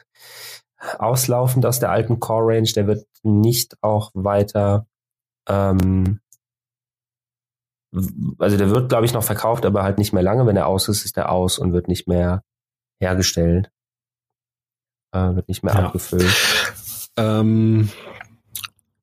auslaufend 0.99 1.67
aus 1.67 1.81
der 1.81 1.91
alten 1.91 2.21
Core 2.21 2.55
Range, 2.55 2.71
der 2.75 2.87
wird 2.87 3.07
nicht 3.23 3.77
auch 3.83 4.11
weiter, 4.15 4.87
ähm, 5.49 6.21
also 8.39 8.57
der 8.57 8.71
wird, 8.71 8.89
glaube 8.89 9.05
ich, 9.05 9.13
noch 9.13 9.25
verkauft, 9.25 9.67
aber 9.67 9.83
halt 9.83 9.99
nicht 9.99 10.13
mehr 10.13 10.23
lange. 10.23 10.47
Wenn 10.47 10.57
er 10.57 10.69
aus 10.69 10.89
ist, 10.89 11.05
ist 11.05 11.17
er 11.17 11.31
aus 11.31 11.59
und 11.59 11.73
wird 11.73 11.89
nicht 11.89 12.07
mehr 12.07 12.45
hergestellt. 13.01 13.71
Äh, 15.13 15.35
wird 15.35 15.49
nicht 15.49 15.65
mehr 15.65 15.75
ja. 15.75 15.87
abgefüllt. 15.87 16.33
Ähm, 17.17 17.91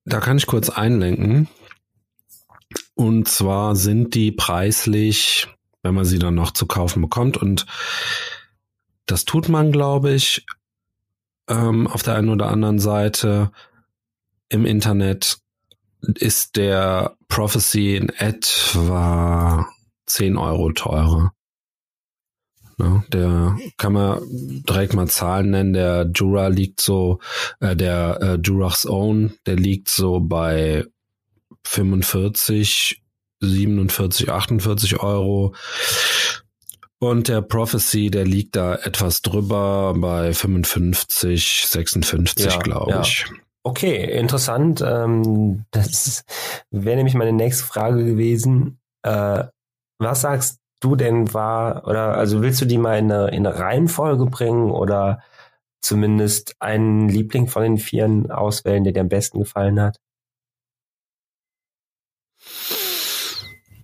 da 0.06 0.22
kann 0.22 0.38
ich 0.38 0.48
kurz 0.48 0.70
einlenken. 0.70 1.50
Und 2.96 3.28
zwar 3.28 3.76
sind 3.76 4.16
die 4.16 4.32
preislich, 4.32 5.48
wenn 5.84 5.94
man 5.94 6.06
sie 6.06 6.20
dann 6.20 6.36
noch 6.36 6.52
zu 6.52 6.66
kaufen 6.66 7.02
bekommt, 7.02 7.38
und 7.38 7.66
das 9.06 9.26
tut 9.26 9.50
man, 9.50 9.72
glaube 9.72 10.14
ich, 10.14 10.46
ähm, 11.50 11.88
auf 11.88 12.04
der 12.04 12.16
einen 12.16 12.30
oder 12.30 12.50
anderen 12.50 12.80
Seite 12.80 13.52
im 14.50 14.66
Internet 14.66 15.40
ist 16.02 16.56
der 16.56 17.16
Prophecy 17.28 17.96
in 17.96 18.10
etwa 18.10 19.68
10 20.06 20.38
Euro 20.38 20.72
teurer. 20.72 21.34
Ne? 22.78 23.04
Der 23.12 23.58
kann 23.78 23.94
man 23.94 24.20
direkt 24.70 24.94
mal 24.94 25.08
Zahlen 25.08 25.50
nennen. 25.50 25.74
Der 25.74 26.10
Jura 26.14 26.48
liegt 26.48 26.80
so, 26.80 27.20
äh, 27.60 27.76
der 27.76 28.20
äh, 28.22 28.36
Jurach's 28.36 28.86
Own, 28.86 29.34
der 29.46 29.56
liegt 29.56 29.90
so 29.90 30.20
bei 30.20 30.86
45, 31.64 33.02
47, 33.40 34.32
48 34.32 35.00
Euro. 35.02 35.56
Und 37.00 37.28
der 37.28 37.42
Prophecy, 37.42 38.10
der 38.10 38.26
liegt 38.26 38.56
da 38.56 38.76
etwas 38.76 39.22
drüber 39.22 39.94
bei 39.96 40.34
55, 40.34 41.66
56, 41.68 42.46
ja, 42.46 42.58
glaube 42.60 42.92
ja. 42.92 43.02
ich. 43.02 43.26
Okay, 43.64 44.18
interessant. 44.18 44.82
Ähm, 44.82 45.66
das 45.72 46.24
wäre 46.72 46.96
nämlich 46.96 47.16
meine 47.16 47.34
nächste 47.34 47.66
Frage 47.66 48.04
gewesen. 48.04 48.80
Äh, 49.04 49.44
was 50.00 50.22
sagst 50.22 50.60
du 50.80 50.96
denn 50.96 51.34
war, 51.34 51.86
oder 51.88 52.18
also 52.18 52.42
willst 52.42 52.62
du 52.62 52.66
die 52.66 52.78
mal 52.78 52.98
in 52.98 53.12
eine, 53.12 53.28
in 53.30 53.46
eine 53.46 53.60
Reihenfolge 53.60 54.26
bringen 54.26 54.72
oder 54.72 55.22
zumindest 55.82 56.56
einen 56.60 57.10
Liebling 57.10 57.48
von 57.48 57.64
den 57.64 57.78
Vieren 57.78 58.32
auswählen, 58.32 58.84
der 58.84 58.94
dir 58.94 59.02
am 59.02 59.10
besten 59.10 59.40
gefallen 59.40 59.80
hat? 59.82 59.98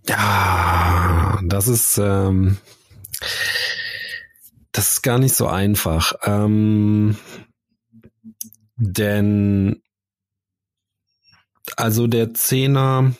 Ja, 0.08 1.39
das 1.43 1.67
ist, 1.67 1.97
ähm, 1.97 2.58
das 4.71 4.91
ist 4.91 5.01
gar 5.03 5.19
nicht 5.19 5.36
so 5.36 5.47
einfach. 5.47 6.13
Ähm, 6.23 7.17
denn 8.75 9.81
also 11.77 12.07
der 12.07 12.33
Zehner, 12.33 13.13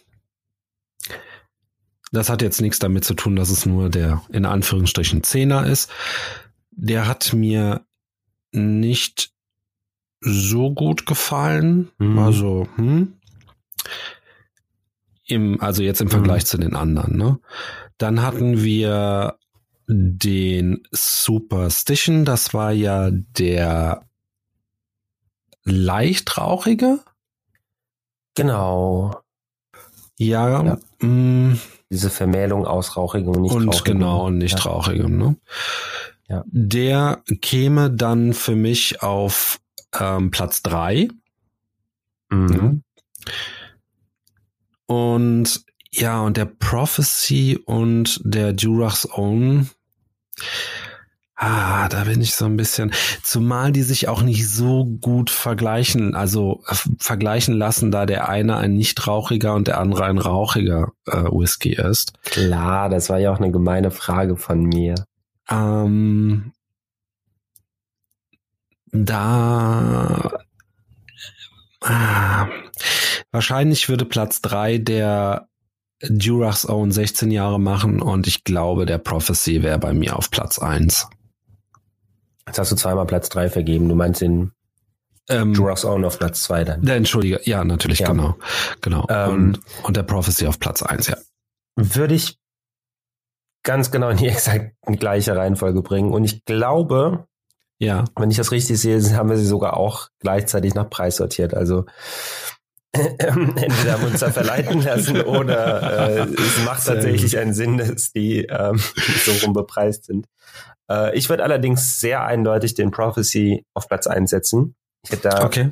das 2.12 2.30
hat 2.30 2.42
jetzt 2.42 2.62
nichts 2.62 2.80
damit 2.80 3.06
zu 3.06 3.14
tun, 3.14 3.36
dass 3.36 3.50
es 3.50 3.66
nur 3.66 3.90
der 3.90 4.22
in 4.30 4.46
Anführungsstrichen 4.46 5.24
Zehner 5.24 5.66
ist. 5.66 5.90
Der 6.72 7.08
hat 7.08 7.34
mir 7.34 7.86
nicht 8.52 9.32
so 10.20 10.72
gut 10.72 11.06
gefallen. 11.06 11.92
Mhm. 11.98 12.20
Also, 12.20 12.68
hm. 12.76 13.14
Im, 15.26 15.62
also 15.62 15.84
jetzt 15.84 16.02
im 16.02 16.10
Vergleich 16.10 16.44
mhm. 16.44 16.48
zu 16.48 16.58
den 16.58 16.76
anderen, 16.76 17.18
ne? 17.18 17.40
Dann 17.98 18.22
hatten 18.22 18.62
wir 18.62 19.38
den 19.94 20.84
Superstition, 20.92 22.26
das 22.26 22.54
war 22.54 22.72
ja 22.72 23.10
der 23.12 24.06
leicht 25.64 26.38
rauchige. 26.38 27.00
Genau. 28.36 29.22
Ja, 30.18 30.64
ja. 30.64 30.78
Mh, 31.00 31.08
mm. 31.08 31.60
diese 31.90 32.10
Vermählung 32.10 32.66
aus 32.66 32.98
rauchigem 32.98 33.30
und 33.30 33.42
nicht 33.42 33.54
und 33.54 33.68
rauchigem. 33.70 34.00
genau 34.00 34.26
und 34.26 34.38
nicht 34.38 34.58
ja. 34.58 34.72
rauchigem. 34.72 35.18
Ne? 35.18 35.36
Ja. 36.28 36.44
Der 36.48 37.22
käme 37.42 37.92
dann 37.92 38.34
für 38.34 38.56
mich 38.56 39.02
auf 39.02 39.60
ähm, 40.00 40.32
Platz 40.32 40.64
drei. 40.64 41.10
Mhm. 42.30 42.84
Und 44.86 45.66
ja, 45.92 46.22
und 46.22 46.38
der 46.38 46.46
Prophecy 46.46 47.60
und 47.66 48.20
der 48.24 48.54
Durach's 48.54 49.08
Own 49.12 49.70
Ah, 51.36 51.90
da 51.90 52.04
bin 52.04 52.22
ich 52.22 52.36
so 52.36 52.46
ein 52.46 52.58
bisschen, 52.58 52.94
zumal 53.24 53.72
die 53.72 53.82
sich 53.82 54.08
auch 54.08 54.22
nicht 54.22 54.48
so 54.48 54.86
gut 54.86 55.32
vergleichen, 55.32 56.16
also 56.16 56.64
äh, 56.68 56.76
vergleichen 57.00 57.56
lassen, 57.56 57.92
da 57.92 58.06
der 58.06 58.30
eine 58.30 58.58
ein 58.58 58.76
nicht 58.76 59.08
rauchiger 59.08 59.54
und 59.56 59.68
der 59.68 59.80
andere 59.80 60.06
ein 60.06 60.20
rauchiger 60.20 60.94
äh, 61.08 61.24
Whisky 61.24 61.74
ist. 61.74 62.14
Klar, 62.24 62.88
das 62.90 63.10
war 63.10 63.18
ja 63.18 63.34
auch 63.34 63.40
eine 63.40 63.52
gemeine 63.52 63.90
Frage 63.90 64.38
von 64.38 64.62
mir. 64.64 64.96
Ähm, 65.50 66.54
da 68.92 70.32
ah, 71.82 72.48
wahrscheinlich 73.32 73.90
würde 73.90 74.06
Platz 74.06 74.42
drei 74.42 74.78
der 74.78 75.50
Durach's 76.10 76.68
Own 76.68 76.92
16 76.92 77.32
Jahre 77.32 77.60
machen 77.60 78.02
und 78.02 78.28
ich 78.28 78.44
glaube, 78.44 78.86
der 78.86 78.98
Prophecy 78.98 79.64
wäre 79.64 79.80
bei 79.80 79.94
mir 79.94 80.18
auf 80.18 80.30
Platz 80.32 80.60
eins. 80.60 81.08
Jetzt 82.46 82.60
hast 82.60 82.72
du 82.72 82.76
zweimal 82.76 83.06
Platz 83.06 83.30
drei 83.30 83.50
vergeben. 83.50 83.88
Du 83.88 83.96
meinst 83.96 84.22
den 84.22 84.52
ähm, 85.30 85.54
Jurax 85.54 85.86
Own 85.86 86.04
auf 86.04 86.20
Platz 86.20 86.44
zwei 86.44 86.64
dann. 86.64 86.82
Der 86.82 86.98
Entschuldige, 86.98 87.40
ja, 87.44 87.64
natürlich, 87.64 88.00
ja. 88.00 88.08
genau. 88.08 88.36
Genau. 88.82 89.08
Ähm, 89.10 89.34
und, 89.34 89.60
und 89.84 89.98
der 89.98 90.04
Prophecy 90.04 90.48
auf 90.48 90.60
Platz 90.60 90.84
eins, 90.84 91.08
ja. 91.08 91.18
Würde 91.76 92.14
ich 92.14 92.38
ganz 93.64 93.92
genau 93.92 94.10
in 94.10 94.18
die 94.18 94.28
exakt 94.30 94.76
gleiche 94.86 95.36
Reihenfolge 95.36 95.82
bringen. 95.82 96.12
Und 96.12 96.26
ich 96.26 96.44
glaube, 96.44 97.28
ja. 97.80 98.04
wenn 98.18 98.30
ich 98.30 98.38
das 98.38 98.52
richtig 98.52 98.80
sehe, 98.80 99.02
haben 99.16 99.30
wir 99.30 99.38
sie 99.38 99.46
sogar 99.46 99.78
auch 99.78 100.10
gleichzeitig 100.20 100.74
nach 100.74 100.90
Preis 100.90 101.16
sortiert. 101.16 101.54
Also 101.54 101.86
entweder 102.94 103.94
haben 103.94 104.02
wir 104.02 104.12
uns 104.12 104.20
da 104.20 104.32
verleiten 104.32 104.82
lassen 104.82 105.22
oder 105.22 106.10
äh, 106.10 106.30
es 106.30 106.64
macht 106.64 106.86
tatsächlich 106.86 107.38
einen 107.38 107.54
Sinn, 107.54 107.78
dass 107.78 108.12
die 108.12 108.46
ähm, 108.46 108.78
so 108.78 109.32
rum 109.44 109.54
bepreist 109.54 110.06
sind. 110.06 110.28
Äh, 110.90 111.18
ich 111.18 111.28
würde 111.30 111.44
allerdings 111.44 112.00
sehr 112.00 112.24
eindeutig 112.24 112.76
den 112.76 112.92
Prophecy 112.92 113.66
auf 113.74 113.88
Platz 113.88 114.06
1 114.06 114.30
setzen. 114.30 114.76
Ich 115.04 115.12
hätte 115.12 115.30
da 115.30 115.44
okay. 115.44 115.72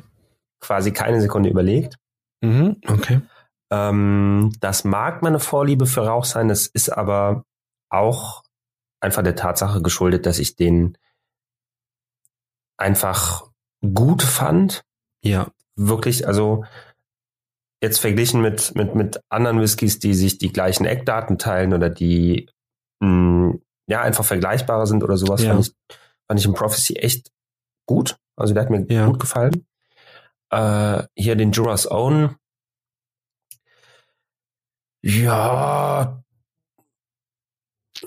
quasi 0.60 0.92
keine 0.92 1.20
Sekunde 1.20 1.48
überlegt. 1.48 1.96
Mhm, 2.40 2.78
okay. 2.88 3.20
Ähm, 3.70 4.52
das 4.60 4.82
mag 4.82 5.22
meine 5.22 5.38
Vorliebe 5.38 5.86
für 5.86 6.06
Rauch 6.06 6.24
sein, 6.24 6.50
es 6.50 6.66
ist 6.66 6.90
aber 6.90 7.44
auch 7.88 8.42
einfach 9.00 9.22
der 9.22 9.36
Tatsache 9.36 9.80
geschuldet, 9.80 10.26
dass 10.26 10.38
ich 10.38 10.56
den 10.56 10.98
einfach 12.76 13.44
gut 13.94 14.22
fand. 14.22 14.82
Ja. 15.22 15.48
Wirklich, 15.76 16.26
also 16.26 16.64
jetzt 17.82 17.98
verglichen 17.98 18.40
mit, 18.40 18.74
mit, 18.76 18.94
mit 18.94 19.20
anderen 19.28 19.60
Whiskys, 19.60 19.98
die 19.98 20.14
sich 20.14 20.38
die 20.38 20.52
gleichen 20.52 20.86
Eckdaten 20.86 21.36
teilen 21.36 21.74
oder 21.74 21.90
die 21.90 22.48
mh, 23.00 23.08
mm, 23.08 23.62
ja, 23.88 24.00
einfach 24.00 24.24
vergleichbarer 24.24 24.86
sind 24.86 25.02
oder 25.02 25.16
sowas, 25.16 25.42
ja. 25.42 25.50
fand, 25.50 25.66
ich, 25.66 25.96
fand 26.28 26.40
ich 26.40 26.46
im 26.46 26.54
Prophecy 26.54 26.94
echt 26.96 27.30
gut. 27.86 28.16
Also 28.36 28.54
der 28.54 28.62
hat 28.62 28.70
mir 28.70 28.86
ja. 28.88 29.06
gut 29.06 29.18
gefallen. 29.18 29.66
Äh, 30.50 31.02
hier 31.16 31.36
den 31.36 31.52
Jura's 31.52 31.90
Own. 31.90 32.36
Ja. 35.02 36.21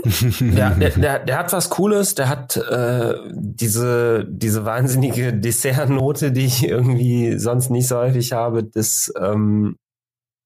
Der, 0.04 0.70
der, 0.76 0.90
der, 0.90 1.20
der 1.20 1.38
hat 1.38 1.54
was 1.54 1.70
Cooles, 1.70 2.16
der 2.16 2.30
hat 2.30 2.58
äh, 2.58 3.16
diese, 3.32 4.26
diese 4.28 4.66
wahnsinnige 4.66 5.34
Dessertnote, 5.40 6.32
die 6.32 6.46
ich 6.46 6.68
irgendwie 6.68 7.38
sonst 7.38 7.70
nicht 7.70 7.88
so 7.88 7.98
häufig 7.98 8.34
habe, 8.34 8.64
das 8.64 9.12
ähm, 9.20 9.78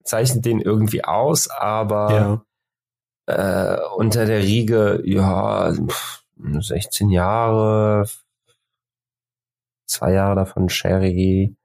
zeichnet 0.03 0.45
den 0.45 0.61
irgendwie 0.61 1.03
aus, 1.03 1.49
aber 1.49 2.13
ja 2.13 2.41
äh, 3.29 3.77
unter 3.95 4.25
der 4.25 4.41
Riege, 4.41 5.01
ja, 5.05 5.71
16 6.37 7.11
Jahre, 7.11 8.07
zwei 9.85 10.13
Jahre 10.13 10.35
davon 10.35 10.69
Sherry. 10.69 11.55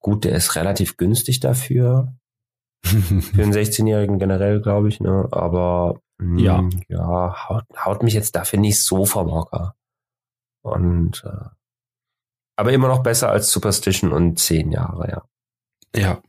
Gut, 0.00 0.24
der 0.24 0.32
ist 0.32 0.56
relativ 0.56 0.98
günstig 0.98 1.40
dafür. 1.40 2.14
Für 2.84 3.42
einen 3.42 3.52
16-Jährigen 3.52 4.18
generell, 4.18 4.60
glaube 4.60 4.88
ich, 4.88 5.00
ne? 5.00 5.26
Aber 5.32 6.00
mh, 6.18 6.40
ja, 6.40 6.68
ja 6.88 7.48
haut, 7.48 7.64
haut 7.84 8.02
mich 8.02 8.14
jetzt 8.14 8.36
dafür 8.36 8.58
nicht 8.58 8.82
so 8.82 9.04
vom 9.04 9.32
Hocker. 9.32 9.74
Und 10.62 11.24
äh, 11.24 11.48
aber 12.56 12.72
immer 12.72 12.88
noch 12.88 13.02
besser 13.02 13.30
als 13.30 13.50
Superstition 13.50 14.12
und 14.12 14.38
zehn 14.38 14.72
Jahre, 14.72 15.10
ja. 15.10 15.22
Ja. 15.94 16.22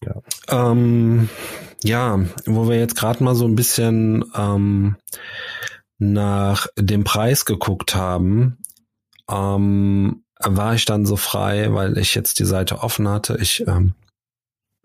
Ja. 0.00 0.22
Ähm, 0.48 1.28
ja, 1.82 2.20
wo 2.46 2.68
wir 2.68 2.78
jetzt 2.78 2.96
gerade 2.96 3.22
mal 3.22 3.34
so 3.34 3.44
ein 3.44 3.56
bisschen 3.56 4.24
ähm, 4.34 4.96
nach 5.98 6.68
dem 6.76 7.02
Preis 7.02 7.44
geguckt 7.44 7.96
haben, 7.96 8.58
ähm, 9.28 10.24
war 10.40 10.74
ich 10.74 10.84
dann 10.84 11.04
so 11.04 11.16
frei, 11.16 11.74
weil 11.74 11.98
ich 11.98 12.14
jetzt 12.14 12.38
die 12.38 12.44
Seite 12.44 12.80
offen 12.80 13.08
hatte. 13.08 13.38
Ich 13.40 13.66
ähm, 13.66 13.94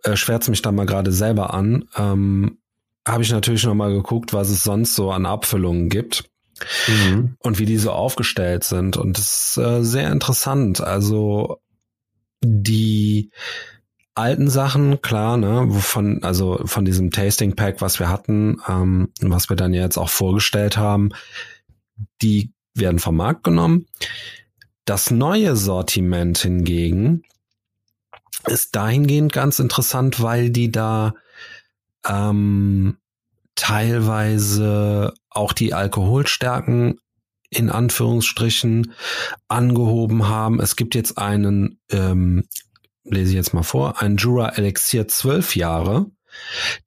äh, 0.04 0.16
schwärze 0.16 0.50
mich 0.50 0.64
da 0.64 0.72
mal 0.72 0.88
gerade 0.88 1.12
selber 1.12 1.54
an. 1.54 1.88
Ähm, 1.96 2.58
Habe 3.08 3.24
ich 3.24 3.32
natürlich 3.32 3.66
noch 3.66 3.76
mal 3.76 3.94
geguckt, 3.94 4.34
was 4.34 4.50
es 4.50 4.64
sonst 4.64 4.96
so 4.96 5.12
an 5.12 5.26
Abfüllungen 5.26 5.90
gibt. 5.90 6.30
Mhm. 6.88 7.36
Und 7.40 7.60
wie 7.60 7.66
die 7.66 7.78
so 7.78 7.92
aufgestellt 7.92 8.64
sind. 8.64 8.96
Und 8.96 9.18
das 9.18 9.58
ist 9.58 9.58
äh, 9.58 9.84
sehr 9.84 10.12
interessant. 10.12 10.82
Also 10.82 11.60
die 12.42 13.32
alten 14.16 14.50
Sachen, 14.50 15.02
klar, 15.02 15.38
ne, 15.38 15.72
von, 15.72 16.24
also 16.24 16.62
von 16.66 16.86
diesem 16.86 17.12
Tasting 17.12 17.56
Pack, 17.56 17.82
was 17.82 18.00
wir 18.00 18.10
hatten, 18.10 18.62
ähm, 18.68 19.10
was 19.22 19.50
wir 19.50 19.56
dann 19.56 19.74
jetzt 19.74 19.98
auch 19.98 20.10
vorgestellt 20.10 20.78
haben, 20.78 21.10
die 22.22 22.54
werden 22.76 23.00
vom 23.00 23.16
Markt 23.16 23.44
genommen. 23.44 23.88
Das 24.86 25.12
neue 25.12 25.56
Sortiment 25.56 26.38
hingegen 26.38 27.24
ist 28.46 28.76
dahingehend 28.76 29.32
ganz 29.32 29.60
interessant, 29.60 30.22
weil 30.22 30.50
die 30.50 30.72
da 30.72 31.14
ähm, 32.08 32.98
teilweise 33.56 35.14
auch 35.30 35.54
die 35.54 35.74
Alkoholstärken 35.74 37.00
in 37.50 37.70
Anführungsstrichen 37.70 38.94
angehoben 39.48 40.28
haben. 40.28 40.60
Es 40.60 40.76
gibt 40.76 40.96
jetzt 40.96 41.18
einen, 41.18 41.80
ähm, 41.92 42.46
lese 43.04 43.32
ich 43.32 43.36
jetzt 43.36 43.54
mal 43.54 43.64
vor, 43.64 44.02
ein 44.02 44.18
Jura 44.18 44.50
Elixir 44.50 45.08
12 45.08 45.56
Jahre. 45.56 46.08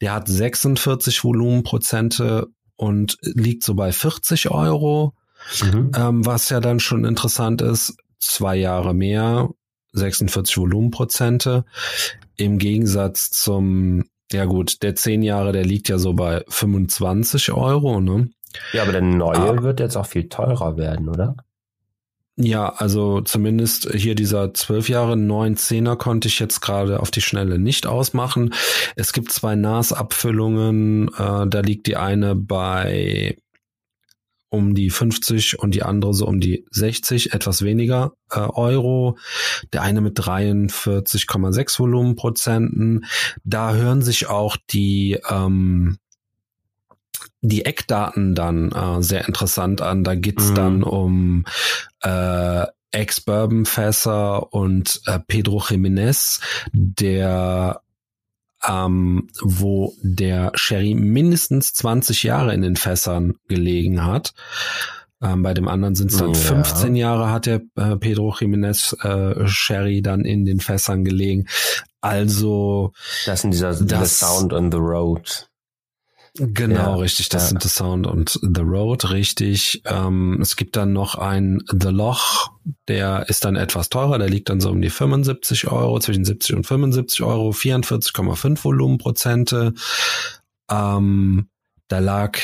Der 0.01 0.13
hat 0.13 0.29
46 0.29 1.23
Volumenprozente 1.23 2.49
und 2.75 3.17
liegt 3.23 3.63
so 3.63 3.75
bei 3.75 3.93
40 3.93 4.51
Euro. 4.51 5.15
Mhm. 5.63 5.93
Ähm, 5.95 6.27
was 6.27 6.49
ja 6.49 6.61
dann 6.61 6.81
schon 6.81 7.05
interessant 7.05 7.63
ist, 7.63 7.97
zwei 8.19 8.57
Jahre 8.57 8.95
mehr, 8.95 9.49
46 9.93 10.59
Volumenprozente. 10.59 11.65
Im 12.37 12.59
Gegensatz 12.59 13.31
zum, 13.31 14.05
ja 14.33 14.45
gut, 14.45 14.83
der 14.83 14.95
zehn 14.95 15.23
Jahre, 15.23 15.53
der 15.53 15.65
liegt 15.65 15.89
ja 15.89 15.99
so 15.99 16.15
bei 16.15 16.45
25 16.49 17.53
Euro, 17.53 18.01
ne? 18.01 18.31
Ja, 18.73 18.83
aber 18.83 18.93
der 18.93 19.03
neue 19.03 19.59
ah. 19.59 19.63
wird 19.63 19.81
jetzt 19.81 19.97
auch 19.97 20.07
viel 20.07 20.29
teurer 20.29 20.77
werden, 20.77 21.09
oder? 21.09 21.37
Ja, 22.39 22.69
also 22.69 23.23
zumindest 23.23 23.91
hier 23.95 24.15
dieser 24.15 24.53
zwölf 24.53 24.91
Jahre 24.91 25.17
neun 25.17 25.57
Zehner 25.57 25.97
konnte 25.97 26.29
ich 26.29 26.39
jetzt 26.39 26.61
gerade 26.61 27.01
auf 27.01 27.11
die 27.11 27.23
Schnelle 27.23 27.59
nicht 27.59 27.87
ausmachen. 27.87 28.53
Es 28.95 29.15
gibt 29.15 29.33
zwei 29.33 29.55
NAS-Abfüllungen, 29.57 31.09
äh, 31.09 31.47
da 31.47 31.61
liegt 31.61 31.87
die 31.87 31.97
eine 31.97 32.35
bei 32.35 33.39
um 34.49 34.75
die 34.75 34.91
50 34.91 35.59
und 35.59 35.75
die 35.75 35.83
andere 35.83 36.15
so 36.15 36.27
um 36.27 36.41
die 36.41 36.65
60, 36.71 37.33
etwas 37.33 37.63
weniger 37.63 38.13
äh, 38.31 38.39
Euro. 38.39 39.19
Der 39.73 39.83
eine 39.83 40.01
mit 40.01 40.19
43,6 40.19 41.79
Volumenprozenten. 41.79 43.07
Da 43.45 43.75
hören 43.75 44.03
sich 44.03 44.29
auch 44.29 44.57
die 44.71 45.19
ähm, 45.29 45.99
die 47.43 47.65
Eckdaten 47.65 48.35
dann 48.35 48.73
äh, 48.73 49.03
sehr 49.03 49.27
interessant 49.27 49.81
an. 49.81 50.05
Da 50.05 50.15
geht's 50.15 50.51
mhm. 50.51 50.55
dann 50.55 50.83
um 50.83 51.45
äh, 52.03 52.67
Ex-Bourbon-Fässer 52.91 54.53
und 54.53 55.01
äh, 55.07 55.19
Pedro 55.27 55.59
Jiménez, 55.59 56.41
der 56.73 57.83
ähm, 58.67 59.29
wo 59.43 59.95
der 60.03 60.53
Sherry 60.55 60.95
mindestens 60.95 61.73
20 61.75 62.23
Jahre 62.23 62.55
in 62.55 62.63
den 62.63 62.77
Fässern 62.77 63.35
gelegen 63.49 64.05
hat. 64.05 64.35
Ähm, 65.23 65.43
bei 65.43 65.55
dem 65.55 65.69
anderen 65.69 65.95
sind 65.95 66.11
es 66.11 66.19
dann 66.19 66.35
ja. 66.35 66.35
15 66.35 66.95
Jahre 66.95 67.31
hat 67.31 67.47
der 67.47 67.63
äh, 67.77 67.97
Pedro 67.97 68.33
Jiménez 68.33 68.95
äh, 69.03 69.49
Sherry 69.49 70.03
dann 70.03 70.25
in 70.25 70.45
den 70.45 70.61
Fässern 70.61 71.05
gelegen. 71.05 71.47
Also 72.01 72.93
das 73.25 73.41
sind 73.41 73.53
dieser 73.53 73.75
das, 73.75 74.19
Sound 74.19 74.53
on 74.53 74.71
the 74.71 74.79
Road. 74.79 75.49
Genau, 76.39 76.75
ja, 76.75 76.95
richtig. 76.97 77.29
Das 77.29 77.45
ja. 77.45 77.49
sind 77.49 77.63
The 77.63 77.69
Sound 77.69 78.07
und 78.07 78.39
The 78.43 78.61
Road, 78.61 79.11
richtig. 79.11 79.83
Ähm, 79.85 80.39
es 80.41 80.57
gibt 80.57 80.77
dann 80.77 80.93
noch 80.93 81.15
ein 81.15 81.63
The 81.69 81.89
Loch, 81.89 82.51
der 82.89 83.29
ist 83.29 83.45
dann 83.45 83.57
etwas 83.57 83.89
teurer, 83.89 84.19
der 84.19 84.29
liegt 84.29 84.49
dann 84.49 84.61
so 84.61 84.71
um 84.71 84.81
die 84.81 84.91
75 84.91 85.69
Euro, 85.69 85.99
zwischen 86.01 86.25
70 86.25 86.57
und 86.57 86.67
75 86.67 87.23
Euro, 87.23 87.51
44,5 87.51 88.65
Volumenprozente. 88.65 89.75
Ähm, 90.71 91.49
da 91.89 91.99
lag 92.01 92.39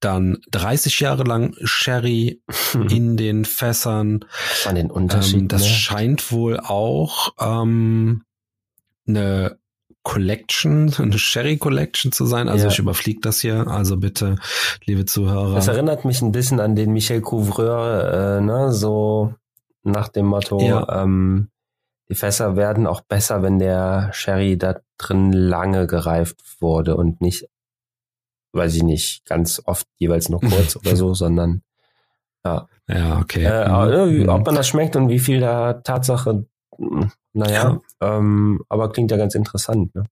dann 0.00 0.38
30 0.50 1.00
Jahre 1.00 1.24
lang 1.24 1.54
Sherry 1.64 2.40
hm. 2.72 2.88
in 2.88 3.16
den 3.16 3.44
Fässern. 3.44 4.24
An 4.64 4.76
den 4.76 4.90
Unterschieden. 4.90 5.42
Ähm, 5.42 5.48
das 5.48 5.62
ne? 5.62 5.68
scheint 5.68 6.32
wohl 6.32 6.60
auch 6.60 7.32
ähm, 7.40 8.22
eine 9.06 9.58
Collection, 10.02 10.92
eine 10.98 11.18
Sherry 11.18 11.58
Collection 11.58 12.12
zu 12.12 12.26
sein. 12.26 12.48
Also 12.48 12.66
ja. 12.66 12.70
ich 12.70 12.78
überfliege 12.78 13.20
das 13.20 13.40
hier. 13.40 13.66
Also 13.68 13.96
bitte, 13.96 14.36
liebe 14.84 15.04
Zuhörer. 15.04 15.54
Das 15.54 15.68
erinnert 15.68 16.04
mich 16.04 16.22
ein 16.22 16.32
bisschen 16.32 16.60
an 16.60 16.76
den 16.76 16.92
Michel 16.92 17.20
Couvreur, 17.20 18.38
äh, 18.38 18.40
ne, 18.40 18.72
so 18.72 19.34
nach 19.82 20.08
dem 20.08 20.26
Motto, 20.26 20.60
ja. 20.60 21.02
ähm, 21.02 21.50
die 22.08 22.14
Fässer 22.14 22.56
werden 22.56 22.86
auch 22.86 23.02
besser, 23.02 23.42
wenn 23.42 23.58
der 23.58 24.10
Sherry 24.12 24.56
da 24.56 24.80
drin 24.96 25.32
lange 25.32 25.86
gereift 25.86 26.40
wurde 26.60 26.96
und 26.96 27.20
nicht, 27.20 27.46
weiß 28.52 28.74
ich 28.76 28.82
nicht, 28.82 29.26
ganz 29.26 29.60
oft 29.64 29.86
jeweils 29.98 30.28
nur 30.28 30.40
kurz 30.40 30.76
oder 30.76 30.96
so, 30.96 31.14
sondern 31.14 31.62
ja. 32.44 32.66
Ja, 32.88 33.18
okay. 33.18 33.44
Äh, 33.44 34.06
mhm. 34.06 34.28
Ob 34.30 34.46
man 34.46 34.54
das 34.54 34.68
schmeckt 34.68 34.96
und 34.96 35.10
wie 35.10 35.18
viel 35.18 35.40
da 35.40 35.74
Tatsache 35.74 36.46
naja, 37.32 37.70
ja. 37.70 37.80
Ähm, 38.00 38.62
aber 38.68 38.92
klingt 38.92 39.10
ja 39.10 39.16
ganz 39.16 39.34
interessant. 39.34 39.94
Ne? 39.94 40.04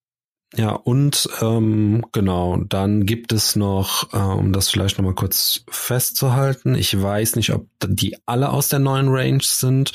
Ja, 0.55 0.71
und 0.71 1.29
ähm, 1.43 2.05
genau, 2.13 2.57
dann 2.69 3.05
gibt 3.05 3.33
es 3.33 3.57
noch, 3.57 4.13
äh, 4.13 4.17
um 4.17 4.53
das 4.53 4.69
vielleicht 4.69 4.97
nochmal 4.97 5.15
kurz 5.15 5.65
festzuhalten, 5.69 6.77
ich 6.77 7.01
weiß 7.01 7.35
nicht, 7.35 7.53
ob 7.53 7.67
die 7.85 8.17
alle 8.27 8.51
aus 8.51 8.69
der 8.69 8.79
neuen 8.79 9.09
Range 9.09 9.43
sind, 9.43 9.93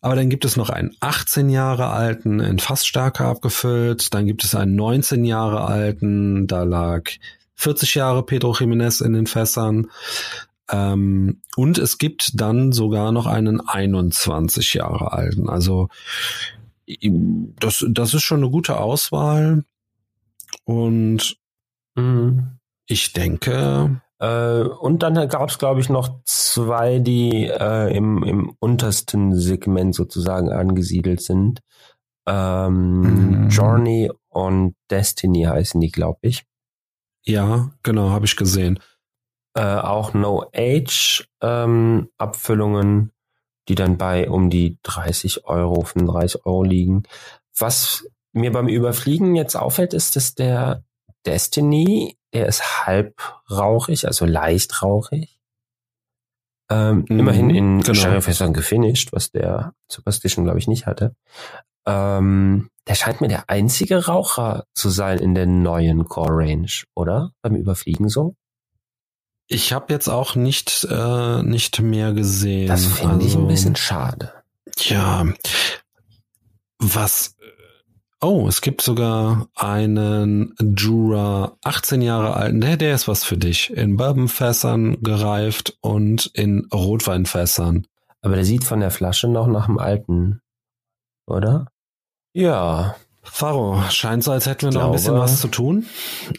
aber 0.00 0.14
dann 0.14 0.30
gibt 0.30 0.44
es 0.44 0.56
noch 0.56 0.70
einen 0.70 0.92
18 1.00 1.50
Jahre 1.50 1.88
alten 1.88 2.38
in 2.38 2.60
Fassstärke 2.60 3.24
abgefüllt, 3.24 4.14
dann 4.14 4.26
gibt 4.26 4.44
es 4.44 4.54
einen 4.54 4.76
19 4.76 5.24
Jahre 5.24 5.64
alten, 5.64 6.46
da 6.46 6.62
lag 6.62 7.10
40 7.56 7.96
Jahre 7.96 8.22
Pedro 8.22 8.52
Jiménez 8.52 9.04
in 9.04 9.12
den 9.12 9.26
Fässern, 9.26 9.88
ähm, 10.70 11.40
und 11.56 11.78
es 11.78 11.98
gibt 11.98 12.40
dann 12.40 12.70
sogar 12.70 13.10
noch 13.10 13.26
einen 13.26 13.60
21 13.60 14.74
Jahre 14.74 15.12
alten. 15.12 15.48
Also 15.48 15.88
das, 17.58 17.84
das 17.88 18.14
ist 18.14 18.22
schon 18.22 18.40
eine 18.40 18.50
gute 18.50 18.78
Auswahl. 18.78 19.64
Und 20.64 21.36
mhm. 21.94 22.58
ich 22.86 23.12
denke. 23.12 24.02
Äh, 24.18 24.62
und 24.62 25.02
dann 25.02 25.28
gab 25.28 25.50
es, 25.50 25.58
glaube 25.58 25.80
ich, 25.80 25.88
noch 25.88 26.22
zwei, 26.24 26.98
die 26.98 27.46
äh, 27.46 27.96
im, 27.96 28.22
im 28.22 28.56
untersten 28.58 29.34
Segment 29.34 29.94
sozusagen 29.94 30.50
angesiedelt 30.50 31.22
sind. 31.22 31.60
Ähm, 32.26 33.44
mhm. 33.44 33.48
Journey 33.48 34.10
und 34.28 34.74
Destiny 34.90 35.44
heißen 35.44 35.80
die, 35.80 35.90
glaube 35.90 36.20
ich. 36.22 36.44
Ja, 37.24 37.70
genau, 37.82 38.10
habe 38.10 38.26
ich 38.26 38.36
gesehen 38.36 38.78
äh, 39.54 39.76
auch 39.76 40.12
No-Age-Abfüllungen, 40.14 42.82
ähm, 42.82 43.10
die 43.70 43.76
dann 43.76 43.96
bei 43.98 44.28
um 44.28 44.50
die 44.50 44.78
30 44.82 45.46
Euro, 45.46 45.82
35 45.82 46.44
Euro 46.44 46.64
liegen. 46.64 47.04
Was 47.56 48.04
mir 48.32 48.50
beim 48.50 48.66
Überfliegen 48.66 49.36
jetzt 49.36 49.54
auffällt, 49.54 49.94
ist, 49.94 50.16
dass 50.16 50.34
der 50.34 50.82
Destiny, 51.24 52.18
der 52.34 52.46
ist 52.46 52.84
halb 52.84 53.22
rauchig, 53.48 54.08
also 54.08 54.26
leicht 54.26 54.82
rauchig. 54.82 55.38
Ähm, 56.68 57.04
mhm, 57.08 57.20
immerhin 57.20 57.50
in 57.50 57.80
genau. 57.80 57.94
Sherryfässern 57.94 58.52
gefinisht, 58.52 59.12
was 59.12 59.30
der 59.30 59.72
Superstition, 59.88 60.44
glaube 60.44 60.58
ich, 60.58 60.66
nicht 60.66 60.86
hatte. 60.86 61.14
Ähm, 61.86 62.70
der 62.88 62.96
scheint 62.96 63.20
mir 63.20 63.28
der 63.28 63.48
einzige 63.48 64.06
Raucher 64.06 64.64
zu 64.74 64.90
sein 64.90 65.20
in 65.20 65.36
der 65.36 65.46
neuen 65.46 66.06
Core 66.06 66.44
Range, 66.44 66.72
oder? 66.96 67.30
Beim 67.40 67.54
Überfliegen 67.54 68.08
so? 68.08 68.34
Ich 69.52 69.72
habe 69.72 69.92
jetzt 69.92 70.08
auch 70.08 70.36
nicht, 70.36 70.86
äh, 70.88 71.42
nicht 71.42 71.80
mehr 71.80 72.12
gesehen. 72.12 72.68
Das 72.68 72.86
finde 72.86 73.14
also, 73.14 73.26
ich 73.26 73.34
ein 73.34 73.40
also, 73.40 73.46
bisschen 73.48 73.76
schade. 73.76 74.32
Ja. 74.78 75.26
Was. 76.78 77.36
Oh, 78.20 78.46
es 78.46 78.60
gibt 78.60 78.80
sogar 78.80 79.48
einen 79.56 80.54
Jura 80.60 81.56
18 81.64 82.00
Jahre 82.00 82.34
alten. 82.34 82.60
Der, 82.60 82.76
der 82.76 82.94
ist 82.94 83.08
was 83.08 83.24
für 83.24 83.36
dich. 83.36 83.70
In 83.70 83.96
Bourbonfässern 83.96 85.02
gereift 85.02 85.76
und 85.80 86.26
in 86.26 86.68
Rotweinfässern. 86.72 87.88
Aber 88.22 88.36
der 88.36 88.44
sieht 88.44 88.62
von 88.62 88.78
der 88.78 88.92
Flasche 88.92 89.26
noch 89.26 89.48
nach 89.48 89.66
dem 89.66 89.78
alten, 89.78 90.42
oder? 91.26 91.66
Ja, 92.34 92.94
Faro, 93.22 93.82
scheint 93.90 94.24
so, 94.24 94.32
als 94.32 94.46
hätten 94.46 94.72
wir 94.72 94.78
noch 94.78 94.86
ein 94.86 94.92
bisschen 94.92 95.14
was 95.14 95.40
zu 95.40 95.48
tun, 95.48 95.86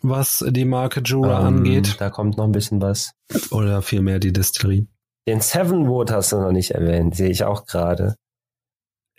was 0.02 0.44
die 0.48 0.66
Marke 0.66 1.02
Jura 1.02 1.42
ähm, 1.42 1.58
angeht. 1.58 1.98
Da 2.00 2.10
kommt 2.10 2.38
noch 2.38 2.46
ein 2.46 2.52
bisschen 2.52 2.82
was. 2.82 3.12
Oder 3.52 3.82
vielmehr 3.82 4.20
die 4.20 4.34
Distillerie. 4.34 4.88
Den 5.28 5.42
Seven 5.42 5.88
Wood 5.88 6.12
hast 6.12 6.32
du 6.32 6.38
noch 6.38 6.52
nicht 6.52 6.72
erwähnt, 6.72 7.16
sehe 7.16 7.30
ich 7.30 7.44
auch 7.44 7.66
gerade. 7.66 8.16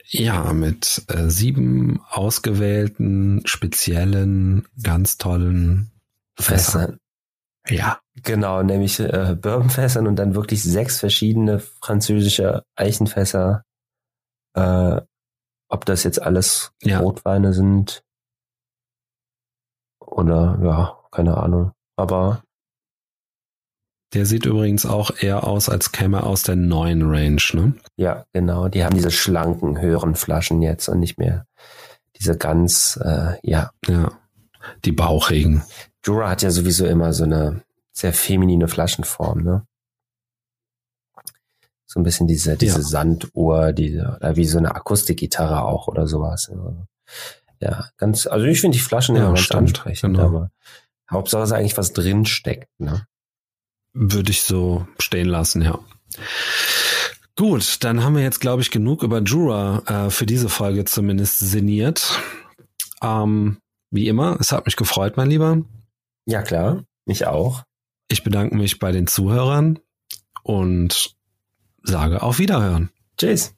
Ja, 0.09 0.53
mit 0.53 1.05
äh, 1.09 1.29
sieben 1.29 2.01
ausgewählten, 2.09 3.43
speziellen, 3.45 4.67
ganz 4.83 5.17
tollen 5.17 5.93
Fässern. 6.39 6.99
Ja. 7.69 8.01
Genau, 8.23 8.63
nämlich 8.63 8.99
äh, 9.01 9.37
Bourbonfässern 9.41 10.07
und 10.07 10.17
dann 10.17 10.35
wirklich 10.35 10.63
sechs 10.63 10.99
verschiedene 10.99 11.61
französische 11.81 12.65
Eichenfässer 12.77 13.63
äh, 14.55 15.01
ob 15.73 15.87
das 15.87 16.05
jetzt 16.05 16.21
alles 16.21 16.73
ja. 16.83 17.01
Rotweine 17.01 17.53
sind 17.53 18.05
oder 19.99 20.59
ja, 20.63 20.99
keine 21.11 21.39
Ahnung. 21.39 21.73
Aber 21.97 22.43
der 24.13 24.27
sieht 24.27 24.45
übrigens 24.45 24.85
auch 24.85 25.11
eher 25.19 25.45
aus, 25.45 25.71
als 25.71 25.91
käme 25.91 26.19
er 26.19 26.27
aus 26.27 26.43
der 26.43 26.57
neuen 26.57 27.03
Range, 27.03 27.43
ne? 27.55 27.75
Ja, 27.97 28.27
genau. 28.35 28.69
Die 28.69 28.85
haben 28.85 28.95
diese 28.95 29.11
schlanken, 29.11 29.81
höheren 29.81 30.15
Flaschen 30.15 30.61
jetzt 30.61 30.89
und 30.89 31.01
nicht 31.01 31.19
mehr 31.19 31.47
diese 32.19 32.37
ganz, 32.37 33.01
äh, 33.03 33.37
ja. 33.43 33.71
Ja, 33.87 34.13
die 34.85 34.93
bauchigen. 34.93 35.63
Jura 36.05 36.29
hat 36.29 36.43
ja 36.43 36.51
sowieso 36.51 36.85
immer 36.85 37.15
so 37.15 37.25
eine 37.25 37.63
sehr 37.93 38.13
feminine 38.13 38.69
Flaschenform, 38.69 39.43
ne? 39.43 39.67
So 41.93 42.01
ein 42.01 42.05
bisschen 42.05 42.27
diese, 42.27 42.57
diese 42.57 42.79
ja. 42.79 42.83
Sanduhr, 42.83 43.75
diese, 43.75 44.17
oder 44.17 44.35
wie 44.35 44.47
so 44.47 44.57
eine 44.57 44.75
Akustikgitarre 44.75 45.63
auch 45.63 45.89
oder 45.89 46.07
sowas. 46.07 46.51
Ja, 47.61 47.91
ganz, 47.99 48.27
also 48.27 48.47
ich 48.47 48.63
finde 48.63 48.79
die 48.79 48.83
Flaschen 48.83 49.15
ja, 49.15 49.23
immer 49.25 49.35
ganz 49.35 49.41
stimmt, 49.41 49.69
ansprechend, 49.69 50.17
genau. 50.17 50.27
aber 50.27 50.51
Hauptsache 51.11 51.43
ist 51.43 51.53
eigentlich 51.53 51.77
was 51.77 51.93
drin 51.93 52.25
steckt, 52.25 52.71
ne? 52.81 53.07
Würde 53.93 54.31
ich 54.31 54.43
so 54.43 54.87
stehen 54.99 55.29
lassen, 55.29 55.61
ja. 55.61 55.79
Gut, 57.37 57.85
dann 57.85 58.03
haben 58.03 58.17
wir 58.17 58.23
jetzt, 58.23 58.41
glaube 58.41 58.63
ich, 58.63 58.71
genug 58.71 59.03
über 59.03 59.21
Jura 59.21 59.83
äh, 60.07 60.11
für 60.11 60.25
diese 60.25 60.49
Folge 60.49 60.87
zumindest 60.87 61.41
sinniert. 61.41 62.19
Ähm, 63.03 63.59
wie 63.91 64.09
immer, 64.09 64.39
es 64.41 64.51
hat 64.51 64.65
mich 64.65 64.77
gefreut, 64.77 65.19
mein 65.19 65.29
Lieber. 65.29 65.61
Ja, 66.25 66.41
klar, 66.41 66.85
mich 67.05 67.27
auch. 67.27 67.65
Ich 68.09 68.25
bedanke 68.25 68.57
mich 68.57 68.79
bei 68.79 68.93
den 68.93 69.07
Zuhörern 69.07 69.79
und 70.43 71.15
sage 71.83 72.23
auf 72.23 72.39
Wiederhören. 72.39 72.91
Tschüss. 73.19 73.55